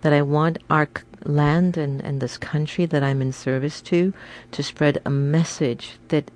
[0.05, 0.87] that I want our
[1.25, 4.13] land and, and this country that I'm in service to
[4.53, 6.31] to spread a message that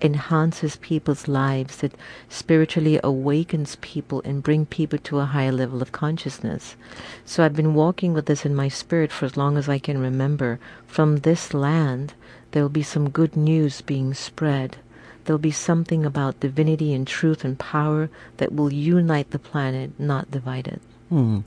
[0.00, 1.96] enhances people's lives, that
[2.28, 6.76] spiritually awakens people and bring people to a higher level of consciousness.
[7.24, 9.98] So I've been walking with this in my spirit for as long as I can
[9.98, 10.60] remember.
[10.86, 12.14] From this land,
[12.52, 14.76] there will be some good news being spread.
[15.24, 20.30] There'll be something about divinity and truth and power that will unite the planet, not
[20.30, 20.80] divide it.
[21.08, 21.40] Hmm.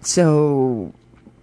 [0.00, 0.94] So,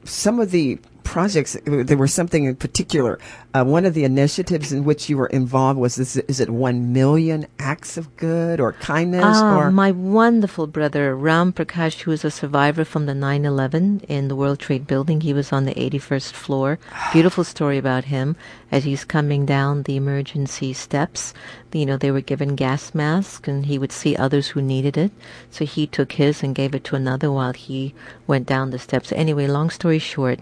[0.05, 3.19] some of the projects, there was something in particular.
[3.55, 6.91] Uh, one of the initiatives in which you were involved was this, is it one
[6.91, 12.25] million acts of good or kindness Ah, or my wonderful brother Ram Prakash, who is
[12.25, 15.21] a survivor from the 9/11 in the World Trade Building.
[15.21, 16.79] He was on the 81st floor.
[17.13, 18.35] Beautiful story about him
[18.73, 21.33] as he's coming down the emergency steps.
[21.71, 25.11] You know, they were given gas masks, and he would see others who needed it.
[25.49, 27.93] So he took his and gave it to another while he
[28.27, 29.13] went down the steps.
[29.13, 30.41] Anyway, long story short,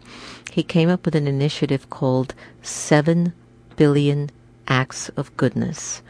[0.51, 2.33] he came up with an initiative called
[2.63, 3.33] Seven
[3.75, 4.29] Billion
[4.67, 6.01] Acts of Goodness.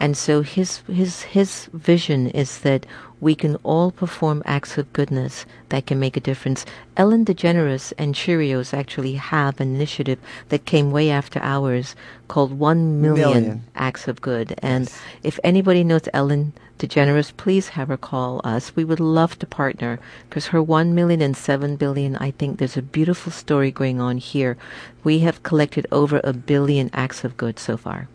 [0.00, 2.86] And so his his his vision is that
[3.20, 6.64] we can all perform acts of goodness that can make a difference.
[6.96, 10.18] Ellen DeGeneres and Cheerios actually have an initiative
[10.48, 11.94] that came way after ours
[12.28, 13.64] called One Million, Million.
[13.74, 14.54] Acts of Good.
[14.58, 14.92] And
[15.22, 18.74] if anybody knows Ellen DeGeneres, please have her call us.
[18.74, 22.76] We would love to partner because her one million and seven billion, I think there's
[22.76, 24.56] a beautiful story going on here.
[25.04, 28.08] We have collected over a billion acts of good so far.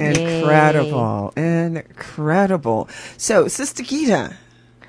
[0.00, 2.88] Incredible, incredible.
[3.16, 4.36] So, Sister Gita,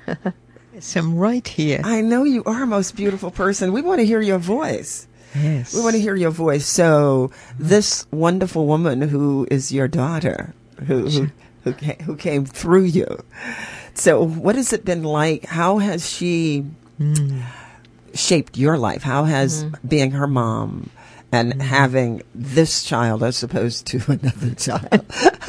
[0.80, 1.80] Yes, I'm right here.
[1.84, 3.72] I know you are a most beautiful person.
[3.72, 5.06] We want to hear your voice.
[5.34, 5.74] Yes.
[5.74, 6.66] We want to hear your voice.
[6.66, 10.54] So, this wonderful woman who is your daughter,
[10.86, 11.30] who who
[11.64, 13.22] who, ca- who came through you.
[13.94, 15.44] So, what has it been like?
[15.44, 16.60] How has she
[16.96, 17.40] hmm.
[18.14, 19.02] shaped your life?
[19.02, 19.74] How has hmm.
[19.86, 20.88] being her mom
[21.32, 25.04] and having this child as opposed to another child?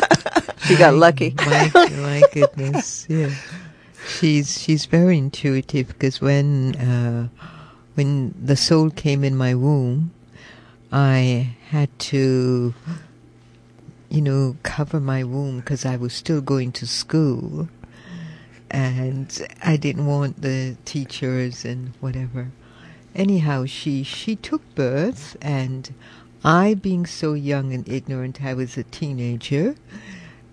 [0.66, 1.34] She got lucky.
[1.46, 3.34] my, my goodness, yeah.
[4.08, 7.28] She's she's very intuitive because when uh,
[7.96, 10.12] when the soul came in my womb,
[10.92, 12.74] I had to,
[14.10, 17.68] you know, cover my womb because I was still going to school,
[18.70, 19.28] and
[19.64, 22.52] I didn't want the teachers and whatever.
[23.14, 25.94] Anyhow, she she took birth, and
[26.44, 29.76] I, being so young and ignorant, I was a teenager,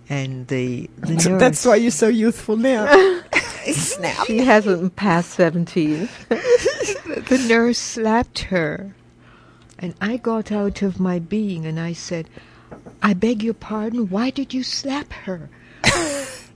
[0.09, 1.25] and the, the nurse.
[1.25, 3.21] That's why you're so youthful now.
[3.71, 4.25] Snap.
[4.27, 6.09] She hasn't passed 17.
[6.29, 8.95] the nurse slapped her.
[9.77, 12.29] And I got out of my being and I said,
[13.01, 15.49] I beg your pardon, why did you slap her?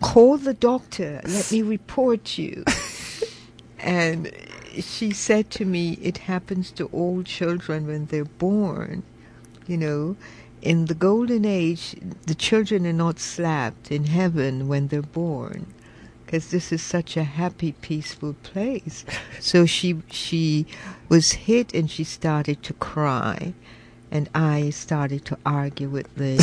[0.01, 2.65] Call the doctor, let me report you.
[3.79, 4.31] and
[4.79, 9.03] she said to me, It happens to all children when they're born.
[9.67, 10.15] You know,
[10.61, 11.95] in the golden age,
[12.25, 15.73] the children are not slapped in heaven when they're born
[16.33, 19.05] because this is such a happy, peaceful place.
[19.39, 20.65] So she she
[21.09, 23.53] was hit and she started to cry,
[24.09, 26.37] and I started to argue with the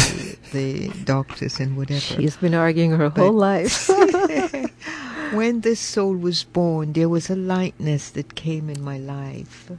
[0.52, 2.00] the doctors and whatever.
[2.00, 3.90] She's been arguing her whole life.
[5.32, 9.70] when this soul was born, there was a lightness that came in my life,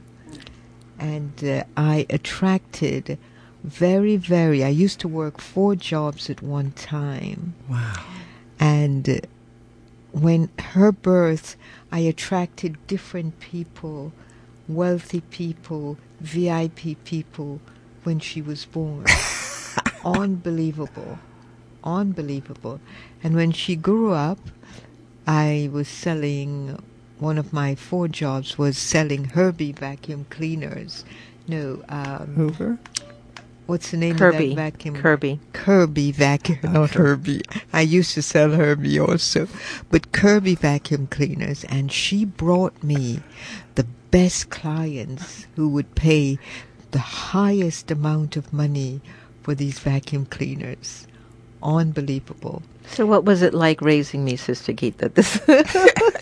[0.98, 3.18] and uh, I attracted
[3.64, 4.64] very, very.
[4.64, 7.54] I used to work four jobs at one time.
[7.68, 8.04] Wow.
[8.58, 9.16] And uh,
[10.12, 11.56] when her birth,
[11.90, 14.12] I attracted different people,
[14.68, 17.60] wealthy people, VIP people,
[18.04, 19.06] when she was born.
[20.04, 21.18] Unbelievable.
[21.84, 22.80] Unbelievable.
[23.22, 24.38] And when she grew up,
[25.26, 26.82] I was selling,
[27.18, 31.04] one of my four jobs was selling Herbie vacuum cleaners.
[31.46, 32.78] No, um, Hoover?
[33.66, 34.50] what's the name Kirby.
[34.50, 34.94] of that vacuum?
[34.96, 35.40] Kirby.
[35.52, 37.42] Kirby vacuum, not Herbie.
[37.72, 39.48] I used to sell Herbie also,
[39.90, 43.20] but Kirby vacuum cleaners, and she brought me
[43.76, 46.38] the best clients who would pay
[46.90, 49.00] the highest amount of money
[49.42, 51.06] for these vacuum cleaners.
[51.62, 52.62] unbelievable.
[52.88, 55.08] So, what was it like raising me, Sister Gita?
[55.14, 55.40] This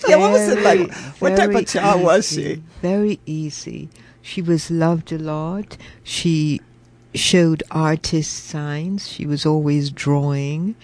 [0.08, 0.92] yeah, what was it like?
[1.20, 2.62] What type of child was she?
[2.82, 3.88] Very easy.
[4.22, 5.76] She was loved a lot.
[6.02, 6.60] She
[7.14, 9.08] showed artist signs.
[9.08, 10.76] She was always drawing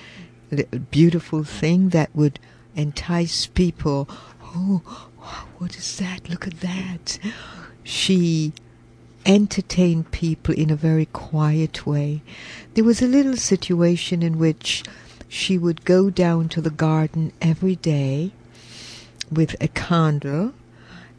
[0.50, 2.38] a beautiful thing that would
[2.74, 4.08] entice people.
[4.42, 5.08] Oh,
[5.58, 6.28] what is that?
[6.28, 7.18] Look at that.
[7.82, 8.52] She
[9.24, 12.22] entertained people in a very quiet way.
[12.74, 14.84] There was a little situation in which
[15.28, 18.32] she would go down to the garden every day
[19.30, 20.52] with a candle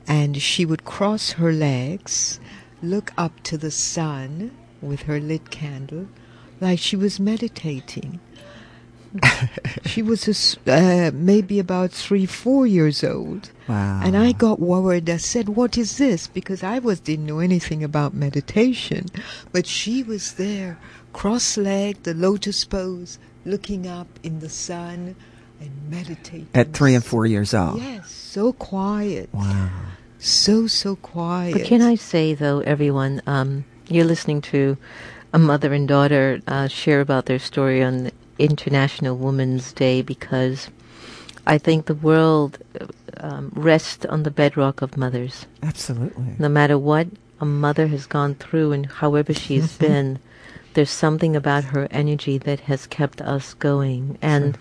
[0.08, 2.40] and she would cross her legs,
[2.82, 4.52] look up to the sun
[4.82, 6.08] with her lit candle,
[6.62, 8.20] like she was meditating.
[9.86, 13.52] she was a uh, maybe about three, four years old.
[13.68, 14.02] Wow.
[14.04, 15.10] And I got worried.
[15.10, 19.06] I said, "What is this?" Because I was didn't know anything about meditation,
[19.52, 20.78] but she was there,
[21.14, 23.18] cross-legged, the lotus pose,
[23.48, 25.16] looking up in the sun
[25.60, 26.48] and meditating.
[26.54, 27.82] At three and four years old.
[27.82, 29.30] Yes, so quiet.
[29.34, 29.70] Wow.
[30.20, 31.54] So so quiet.
[31.54, 34.78] But can I say, though, everyone, um, you're listening to
[35.34, 40.70] a mother and daughter uh, share about their story on International Women's Day because
[41.46, 42.88] I think the world uh,
[43.18, 45.46] um, rests on the bedrock of mothers.
[45.64, 46.36] Absolutely.
[46.38, 47.08] No matter what
[47.40, 50.20] a mother has gone through and however she's been,
[50.78, 54.16] there's something about her energy that has kept us going.
[54.22, 54.56] And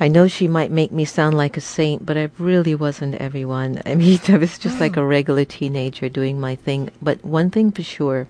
[0.00, 3.82] I know she might make me sound like a saint, but I really wasn't everyone.
[3.86, 6.90] I mean, I was just like a regular teenager doing my thing.
[7.02, 8.28] But one thing for sure,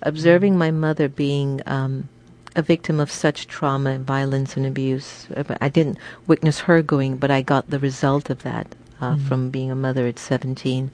[0.00, 2.08] observing my mother being um,
[2.56, 7.18] a victim of such trauma and violence and abuse, uh, I didn't witness her going,
[7.18, 10.90] but I got the result of that uh, from being a mother at 17.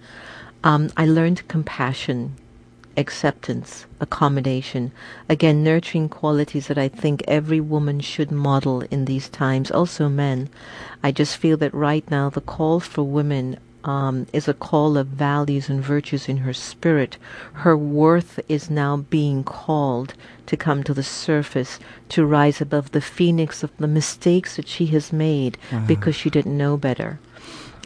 [0.64, 2.34] Um, I learned compassion
[2.98, 4.92] acceptance, accommodation.
[5.28, 10.50] Again, nurturing qualities that I think every woman should model in these times, also men.
[11.02, 15.06] I just feel that right now the call for women um, is a call of
[15.06, 17.16] values and virtues in her spirit.
[17.52, 20.14] Her worth is now being called
[20.46, 21.78] to come to the surface,
[22.10, 26.58] to rise above the phoenix of the mistakes that she has made because she didn't
[26.58, 27.20] know better.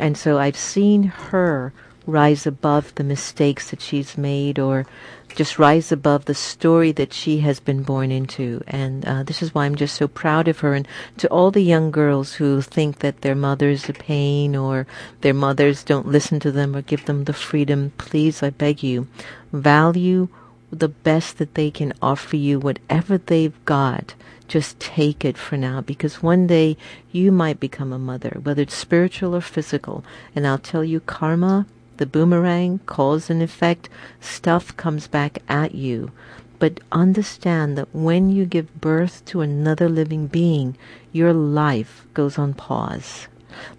[0.01, 1.73] And so I've seen her
[2.07, 4.87] rise above the mistakes that she's made or
[5.35, 8.63] just rise above the story that she has been born into.
[8.67, 10.75] And uh, this is why I'm just so proud of her.
[10.75, 10.87] And
[11.19, 14.87] to all the young girls who think that their mother's a pain or
[15.21, 19.09] their mothers don't listen to them or give them the freedom, please, I beg you,
[19.53, 20.29] value
[20.71, 24.15] the best that they can offer you, whatever they've got
[24.49, 26.77] just take it for now because one day
[27.11, 30.05] you might become a mother, whether it's spiritual or physical.
[30.37, 31.67] And I'll tell you, karma,
[32.03, 33.89] the boomerang, cause and effect,
[34.19, 36.11] stuff comes back at you.
[36.59, 40.77] But understand that when you give birth to another living being,
[41.13, 43.29] your life goes on pause.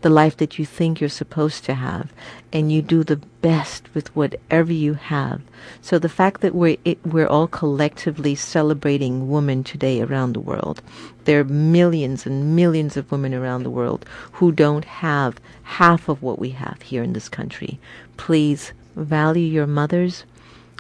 [0.02, 2.12] The life that you think you're supposed to have,
[2.52, 5.42] and you do the best with whatever you have.
[5.82, 10.82] So the fact that we're it, we're all collectively celebrating women today around the world,
[11.26, 16.22] there are millions and millions of women around the world who don't have half of
[16.22, 17.80] what we have here in this country.
[18.18, 20.26] Please value your mothers,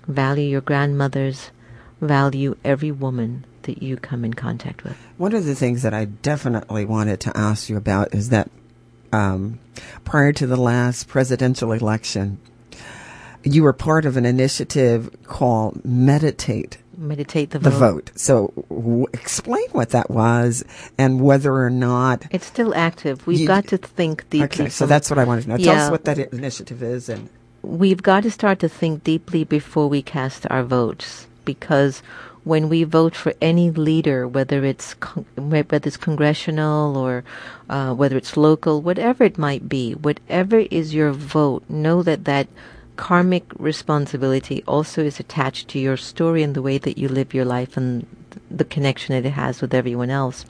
[0.07, 1.51] value your grandmothers,
[2.01, 4.97] value every woman that you come in contact with.
[5.17, 8.49] One of the things that I definitely wanted to ask you about is that
[9.13, 9.59] um,
[10.03, 12.39] prior to the last presidential election,
[13.43, 17.79] you were part of an initiative called Meditate Meditate the, the vote.
[17.79, 18.11] Vote.
[18.15, 20.63] So, w- explain what that was
[20.97, 22.25] and whether or not.
[22.29, 23.25] It's still active.
[23.25, 24.45] We've You- got to think deeply.
[24.65, 25.57] Okay, so that's what I wanted to know.
[25.57, 25.85] Tell Yeah.
[25.85, 27.29] us what that initiative is and.
[27.63, 32.03] we've got to start to think deeply before we cast our votes because
[32.43, 37.23] when we vote for any leader, whether it's con- whether it's congressional or
[37.69, 42.47] uh, whether it's local, whatever it might be, whatever is your vote, know that that
[42.95, 47.45] karmic responsibility also is attached to your story and the way that you live your
[47.45, 48.05] life and
[48.51, 50.45] the connection that it has with everyone else.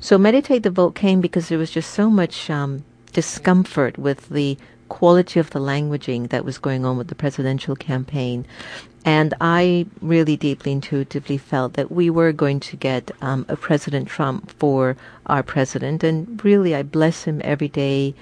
[0.00, 4.56] So meditate the vote came because there was just so much um, discomfort with the
[4.88, 8.46] quality of the languaging that was going on with the presidential campaign.
[9.04, 14.08] And I really deeply intuitively felt that we were going to get um, a President
[14.08, 16.04] Trump for our president.
[16.04, 18.14] And really, I bless him every day.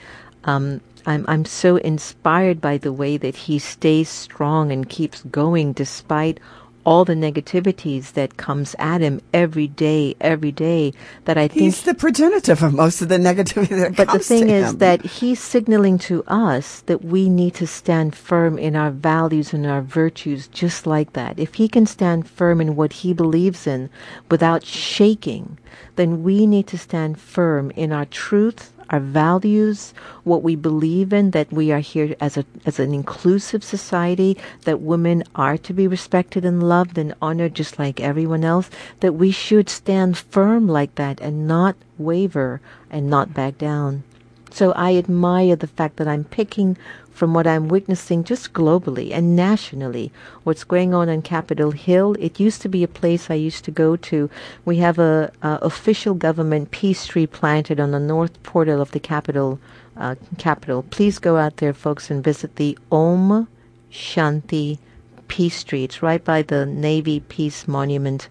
[0.44, 5.72] Um, I'm, I'm so inspired by the way that he stays strong and keeps going
[5.72, 6.40] despite
[6.86, 10.92] all the negativities that comes at him every day, every day.
[11.24, 14.48] That I think He's the progenitor of most of the negativity that but the thing
[14.48, 19.52] is that he's signaling to us that we need to stand firm in our values
[19.52, 21.38] and our virtues just like that.
[21.38, 23.90] If he can stand firm in what he believes in
[24.30, 25.58] without shaking,
[25.96, 29.92] then we need to stand firm in our truth, our values,
[30.24, 34.80] what we believe in, that we are here as a as an inclusive society, that
[34.80, 38.70] women are to be respected and loved and honored just like everyone else,
[39.00, 42.60] that we should stand firm like that and not waver
[42.90, 44.02] and not back down.
[44.50, 46.78] So I admire the fact that I'm picking
[47.16, 50.12] from what I'm witnessing just globally and nationally
[50.44, 52.14] what's going on on Capitol Hill.
[52.20, 54.28] It used to be a place I used to go to.
[54.66, 59.00] We have a, a official government peace tree planted on the north portal of the
[59.00, 59.58] Capitol.
[59.96, 60.82] Uh, Capitol.
[60.82, 63.48] Please go out there, folks, and visit the Om
[63.90, 64.78] Shanti
[65.26, 65.84] Peace Tree.
[65.84, 68.28] It's right by the Navy Peace Monument,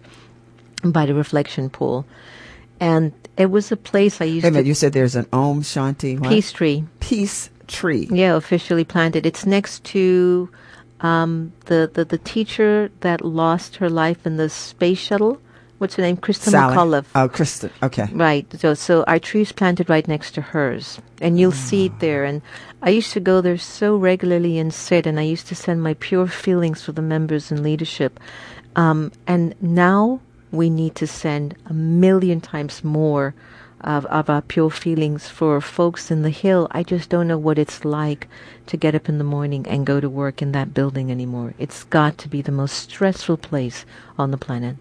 [0.84, 2.06] by the reflection pool.
[2.78, 5.26] And it was a place I used Wait a to minute, you said there's an
[5.32, 6.30] Om Shanti what?
[6.30, 6.84] peace tree.
[7.00, 8.08] peace tree.
[8.10, 9.26] Yeah, officially planted.
[9.26, 10.48] It's next to
[11.00, 15.40] um, the, the the teacher that lost her life in the space shuttle.
[15.78, 16.16] What's her name?
[16.16, 16.74] Christa Sally.
[16.74, 17.04] McAuliffe.
[17.14, 17.70] Oh, Kristen.
[17.82, 18.08] Okay.
[18.12, 18.46] Right.
[18.58, 22.24] So, so our tree's planted right next to hers, and you'll see it there.
[22.24, 22.40] And
[22.80, 25.92] I used to go there so regularly and sit, and I used to send my
[25.94, 28.18] pure feelings for the members and leadership.
[28.74, 33.34] Um, and now we need to send a million times more
[33.86, 36.66] of, of our pure feelings for folks in the hill.
[36.72, 38.28] I just don't know what it's like
[38.66, 41.54] to get up in the morning and go to work in that building anymore.
[41.58, 43.86] It's got to be the most stressful place
[44.18, 44.76] on the planet.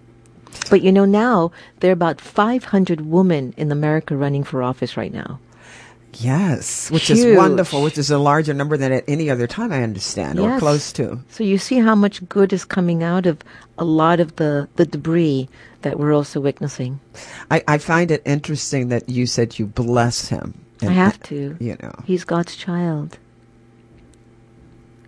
[0.70, 5.14] But you know, now there are about 500 women in America running for office right
[5.14, 5.40] now.
[6.20, 7.20] Yes, which Huge.
[7.20, 10.58] is wonderful, which is a larger number than at any other time, I understand, or
[10.60, 11.20] close to.
[11.30, 13.40] So you see how much good is coming out of
[13.78, 15.50] a lot of the, the debris
[15.86, 17.00] that we're also witnessing.
[17.52, 20.66] I, I find it interesting that you said you bless him.
[20.82, 21.56] I have to.
[21.60, 21.94] You know.
[22.06, 23.20] He's God's child.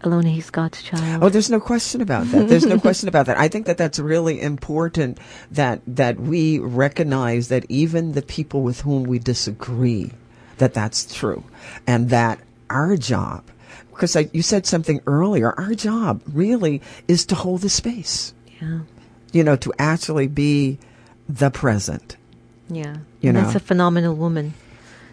[0.02, 1.24] Alona, he's God's child.
[1.24, 2.48] Oh, there's no question about that.
[2.48, 3.40] There's no question about that.
[3.40, 5.18] I think that that's really important
[5.50, 10.12] that that we recognize that even the people with whom we disagree,
[10.60, 11.44] that that's true,
[11.88, 13.44] and that our job,
[13.90, 18.36] because you said something earlier, our job really is to hold the space.
[18.62, 18.82] yeah.
[19.38, 20.80] You know, to actually be
[21.30, 22.18] the present.
[22.70, 22.98] Yeah.
[23.22, 24.56] You and that's a phenomenal woman.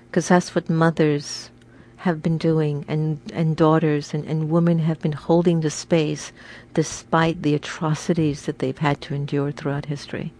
[0.08, 1.50] Because that's what mothers
[1.98, 6.32] have been doing, and, and daughters and, and women have been holding the space
[6.72, 10.32] despite the atrocities that they've had to endure throughout history.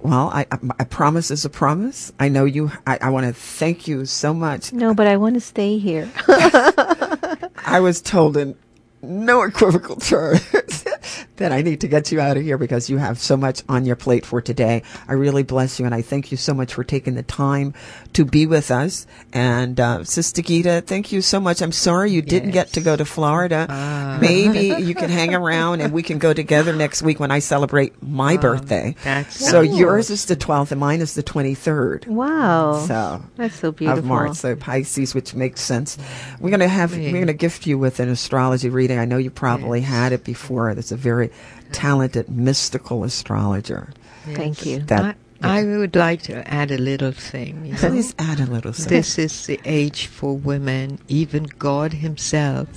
[0.00, 0.46] Well, I,
[0.78, 2.12] I promise is a promise.
[2.20, 2.70] I know you.
[2.86, 4.72] I, I want to thank you so much.
[4.74, 6.10] No, but I want to stay here.
[6.28, 8.54] I was told in
[9.02, 10.84] no equivocal terms
[11.36, 13.84] that I need to get you out of here because you have so much on
[13.84, 14.82] your plate for today.
[15.08, 17.74] I really bless you and I thank you so much for taking the time
[18.14, 19.06] to be with us.
[19.32, 21.62] And uh, Sister Gita, thank you so much.
[21.62, 24.18] I'm sorry you didn't get to go to Florida.
[24.20, 28.02] Maybe you can hang around and we can go together next week when I celebrate
[28.02, 28.96] my birthday.
[29.04, 29.76] that's so nice.
[29.76, 32.06] yours is the 12th and mine is the 23rd.
[32.06, 32.84] wow.
[32.86, 33.98] So that's so beautiful.
[33.98, 35.98] of March, so Pisces, which makes sense.
[36.40, 38.98] We're gonna have we're gonna gift you with an astrology reading.
[38.98, 40.74] I know you probably had it before.
[40.74, 41.25] That's a very
[41.72, 43.92] talented mystical astrologer.
[44.34, 44.80] Thank you.
[44.80, 47.66] That I, I would like to add a little thing.
[47.66, 47.78] You know?
[47.78, 48.96] please add a little something.
[48.96, 52.68] This is the age for women, even God Himself.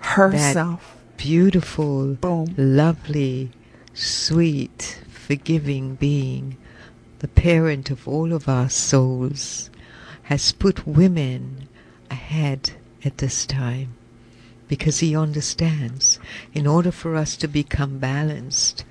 [0.00, 0.96] herself.
[1.16, 2.54] Beautiful, Boom.
[2.56, 3.50] lovely,
[3.92, 6.56] sweet, forgiving being,
[7.18, 9.68] the parent of all of our souls,
[10.24, 11.68] has put women
[12.10, 12.70] ahead
[13.04, 13.94] at this time
[14.70, 16.20] because He understands.
[16.54, 18.84] In order for us to become balanced,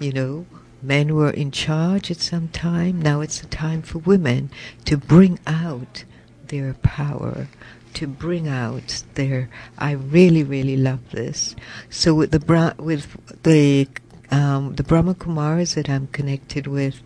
[0.00, 0.46] you know,
[0.82, 3.02] men were in charge at some time.
[3.02, 4.50] Now it's a time for women
[4.86, 6.04] to bring out
[6.46, 7.46] their power,
[7.92, 9.50] to bring out their.
[9.76, 11.54] I really, really love this.
[11.90, 13.06] So with the Bra- with
[13.42, 13.86] the
[14.30, 17.02] um, the Brahma Kumaris that I'm connected with,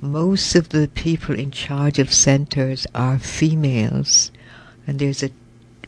[0.00, 4.32] most of the people in charge of centers are females,
[4.88, 5.30] and there's a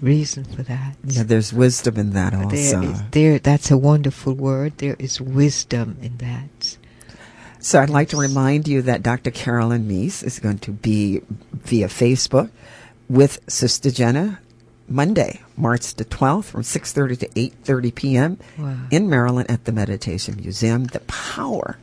[0.03, 0.97] reason for that.
[1.05, 2.83] Yeah, there's wisdom in that There also.
[2.83, 3.39] is there.
[3.39, 4.79] That's a wonderful word.
[4.79, 6.77] There is wisdom in that.
[7.61, 9.31] So I'd like to remind you that Dr.
[9.31, 11.21] Caroline Myss is going to be
[11.53, 12.51] via Facebook
[13.09, 14.39] with Sister Jenna
[14.89, 18.39] Monday, March the 12th from 6:30 to 8:30 p.m.
[18.57, 18.77] Wow.
[18.93, 20.85] in Maryland at the Meditation Museum.
[20.85, 21.77] The power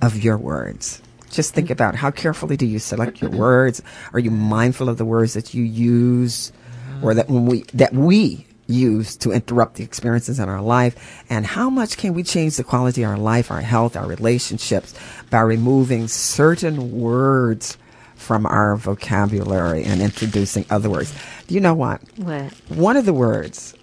[0.00, 1.02] of your words.
[1.30, 3.82] Just think about how carefully do you select your words?
[4.14, 6.52] Are you mindful of the words that you use
[6.98, 7.06] Mm-hmm.
[7.06, 11.24] or that when we that we use to interrupt the experiences in our life?
[11.30, 14.94] And how much can we change the quality of our life our health our relationships
[15.30, 17.78] by removing certain words
[18.14, 21.14] from our vocabulary and introducing other words?
[21.46, 22.02] Do you know what?
[22.16, 22.52] What?
[22.68, 23.74] one of the words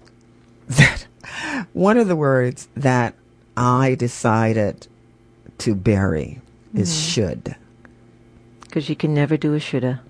[0.68, 1.06] that
[1.72, 3.14] one of the words that
[3.56, 4.86] i decided
[5.58, 6.40] to bury
[6.74, 7.08] is mm-hmm.
[7.08, 7.56] should
[8.62, 10.00] Because you can never do a shoulda.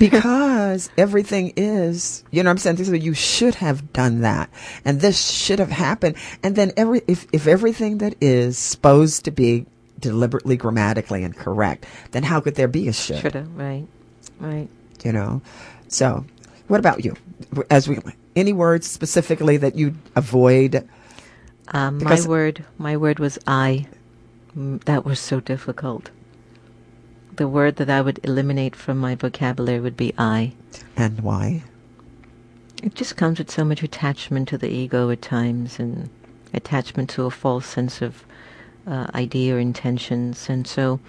[0.00, 2.82] Because everything is, you know what I'm saying?
[2.84, 4.50] So you should have done that.
[4.84, 6.16] And this should have happened.
[6.42, 9.66] And then every, if, if everything that is supposed to be
[9.98, 13.18] deliberately grammatically incorrect, then how could there be a should?
[13.18, 13.86] Shoulda, right.
[14.40, 14.68] Right.
[15.04, 15.42] You know?
[15.88, 16.24] So
[16.68, 17.14] what about you?
[17.68, 17.98] As we,
[18.34, 20.88] any words specifically that you avoid?
[21.68, 23.86] Um, my word, my word was I.
[24.56, 26.10] Mm, That was so difficult.
[27.40, 30.52] The word that I would eliminate from my vocabulary would be I.
[30.94, 31.62] And why?
[32.82, 36.10] It just comes with so much attachment to the ego at times and
[36.52, 38.26] attachment to a false sense of
[38.86, 40.50] uh, idea or intentions.
[40.50, 41.00] And so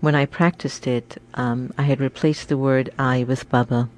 [0.00, 3.90] when I practiced it, um, I had replaced the word I with Baba,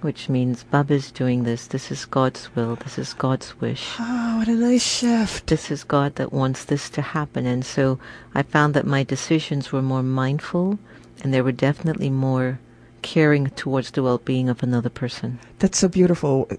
[0.00, 1.66] which means Baba's doing this.
[1.66, 2.76] This is God's will.
[2.76, 3.96] This is God's wish.
[4.00, 5.48] Oh, what a nice shift.
[5.48, 7.44] This is God that wants this to happen.
[7.44, 7.98] And so
[8.34, 10.78] I found that my decisions were more mindful
[11.22, 12.58] and they were definitely more
[13.00, 15.38] caring towards the well being of another person.
[15.58, 16.50] That's so beautiful.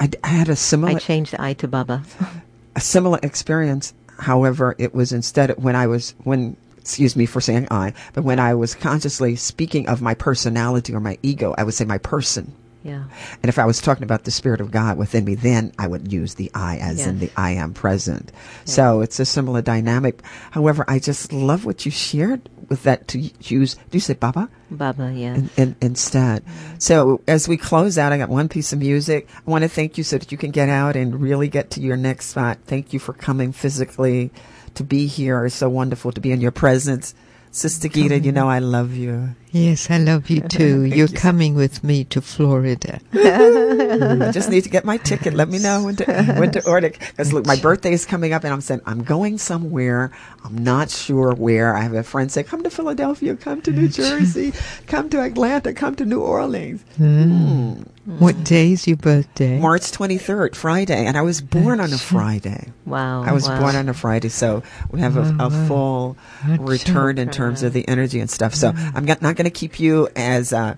[0.00, 0.96] I, I had a similar.
[0.96, 2.02] I changed the I to Baba.
[2.76, 3.94] a similar experience.
[4.18, 8.38] However, it was instead when I was when excuse me for saying I, but when
[8.38, 12.52] I was consciously speaking of my personality or my ego, I would say my person.
[12.82, 13.04] Yeah.
[13.42, 16.12] And if I was talking about the spirit of God within me, then I would
[16.12, 18.30] use the I as in the I am present.
[18.66, 20.20] So it's a similar dynamic.
[20.50, 23.74] However, I just love what you shared with that to use.
[23.74, 24.48] Do you say Baba?
[24.70, 25.34] Baba, yeah.
[25.34, 26.44] in, in, instead.
[26.78, 29.28] So as we close out, I got one piece of music.
[29.46, 31.80] I want to thank you so that you can get out and really get to
[31.80, 32.58] your next spot.
[32.66, 34.30] Thank you for coming physically
[34.74, 35.46] to be here.
[35.46, 37.14] It's so wonderful to be in your presence.
[37.50, 39.36] Sister Gita, you know I love you.
[39.54, 40.82] Yes, I love you too.
[40.82, 43.00] You're coming with me to Florida.
[43.94, 45.34] Mm, I just need to get my ticket.
[45.34, 46.90] Let me know when to when to order.
[46.90, 50.10] Because look, my birthday is coming up, and I'm saying I'm going somewhere.
[50.44, 51.76] I'm not sure where.
[51.76, 54.52] I have a friend say, "Come to Philadelphia, come to New Jersey,
[54.86, 57.84] come to Atlanta, come to New Orleans." Mm.
[58.04, 58.18] Hmm.
[58.18, 59.58] What day is your birthday?
[59.58, 62.70] March 23rd, Friday, and I was born on a Friday.
[62.84, 63.22] Wow.
[63.22, 63.58] I was wow.
[63.58, 66.18] born on a Friday, so we have a, a full
[66.58, 68.54] return in terms of the energy and stuff.
[68.54, 68.92] So mm.
[68.94, 70.76] I'm not, not going to keep you as uh,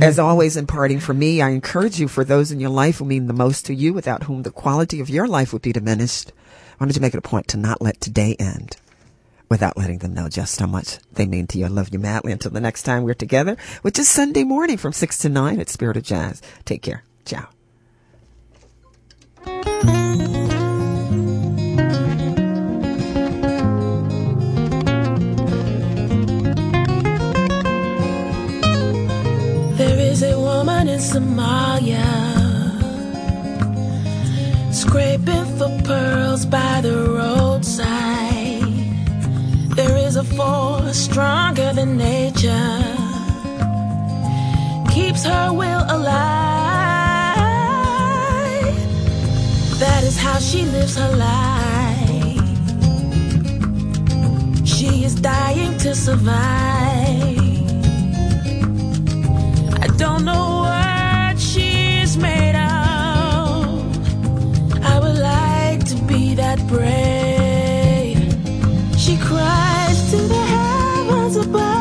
[0.00, 1.42] as always imparting for me.
[1.42, 4.24] I encourage you for those in your life who mean the most to you, without
[4.24, 6.32] whom the quality of your life would be diminished.
[6.72, 8.76] I wanted to make it a point to not let today end
[9.48, 11.66] without letting them know just how much they mean to you.
[11.66, 12.32] I love you madly.
[12.32, 15.68] Until the next time we're together, which is Sunday morning from six to nine at
[15.68, 16.40] Spirit of Jazz.
[16.64, 17.02] Take care.
[17.24, 17.48] Ciao.
[31.12, 32.08] Somalia
[34.72, 38.62] scraping for pearls by the roadside.
[39.76, 42.82] There is a force stronger than nature,
[44.94, 47.36] keeps her will alive.
[49.78, 52.40] That is how she lives her life.
[54.66, 57.44] She is dying to survive.
[59.84, 60.83] I don't know what
[62.16, 63.80] made of.
[64.84, 68.18] I would like to be that brave.
[68.98, 71.73] She cries to the heavens above.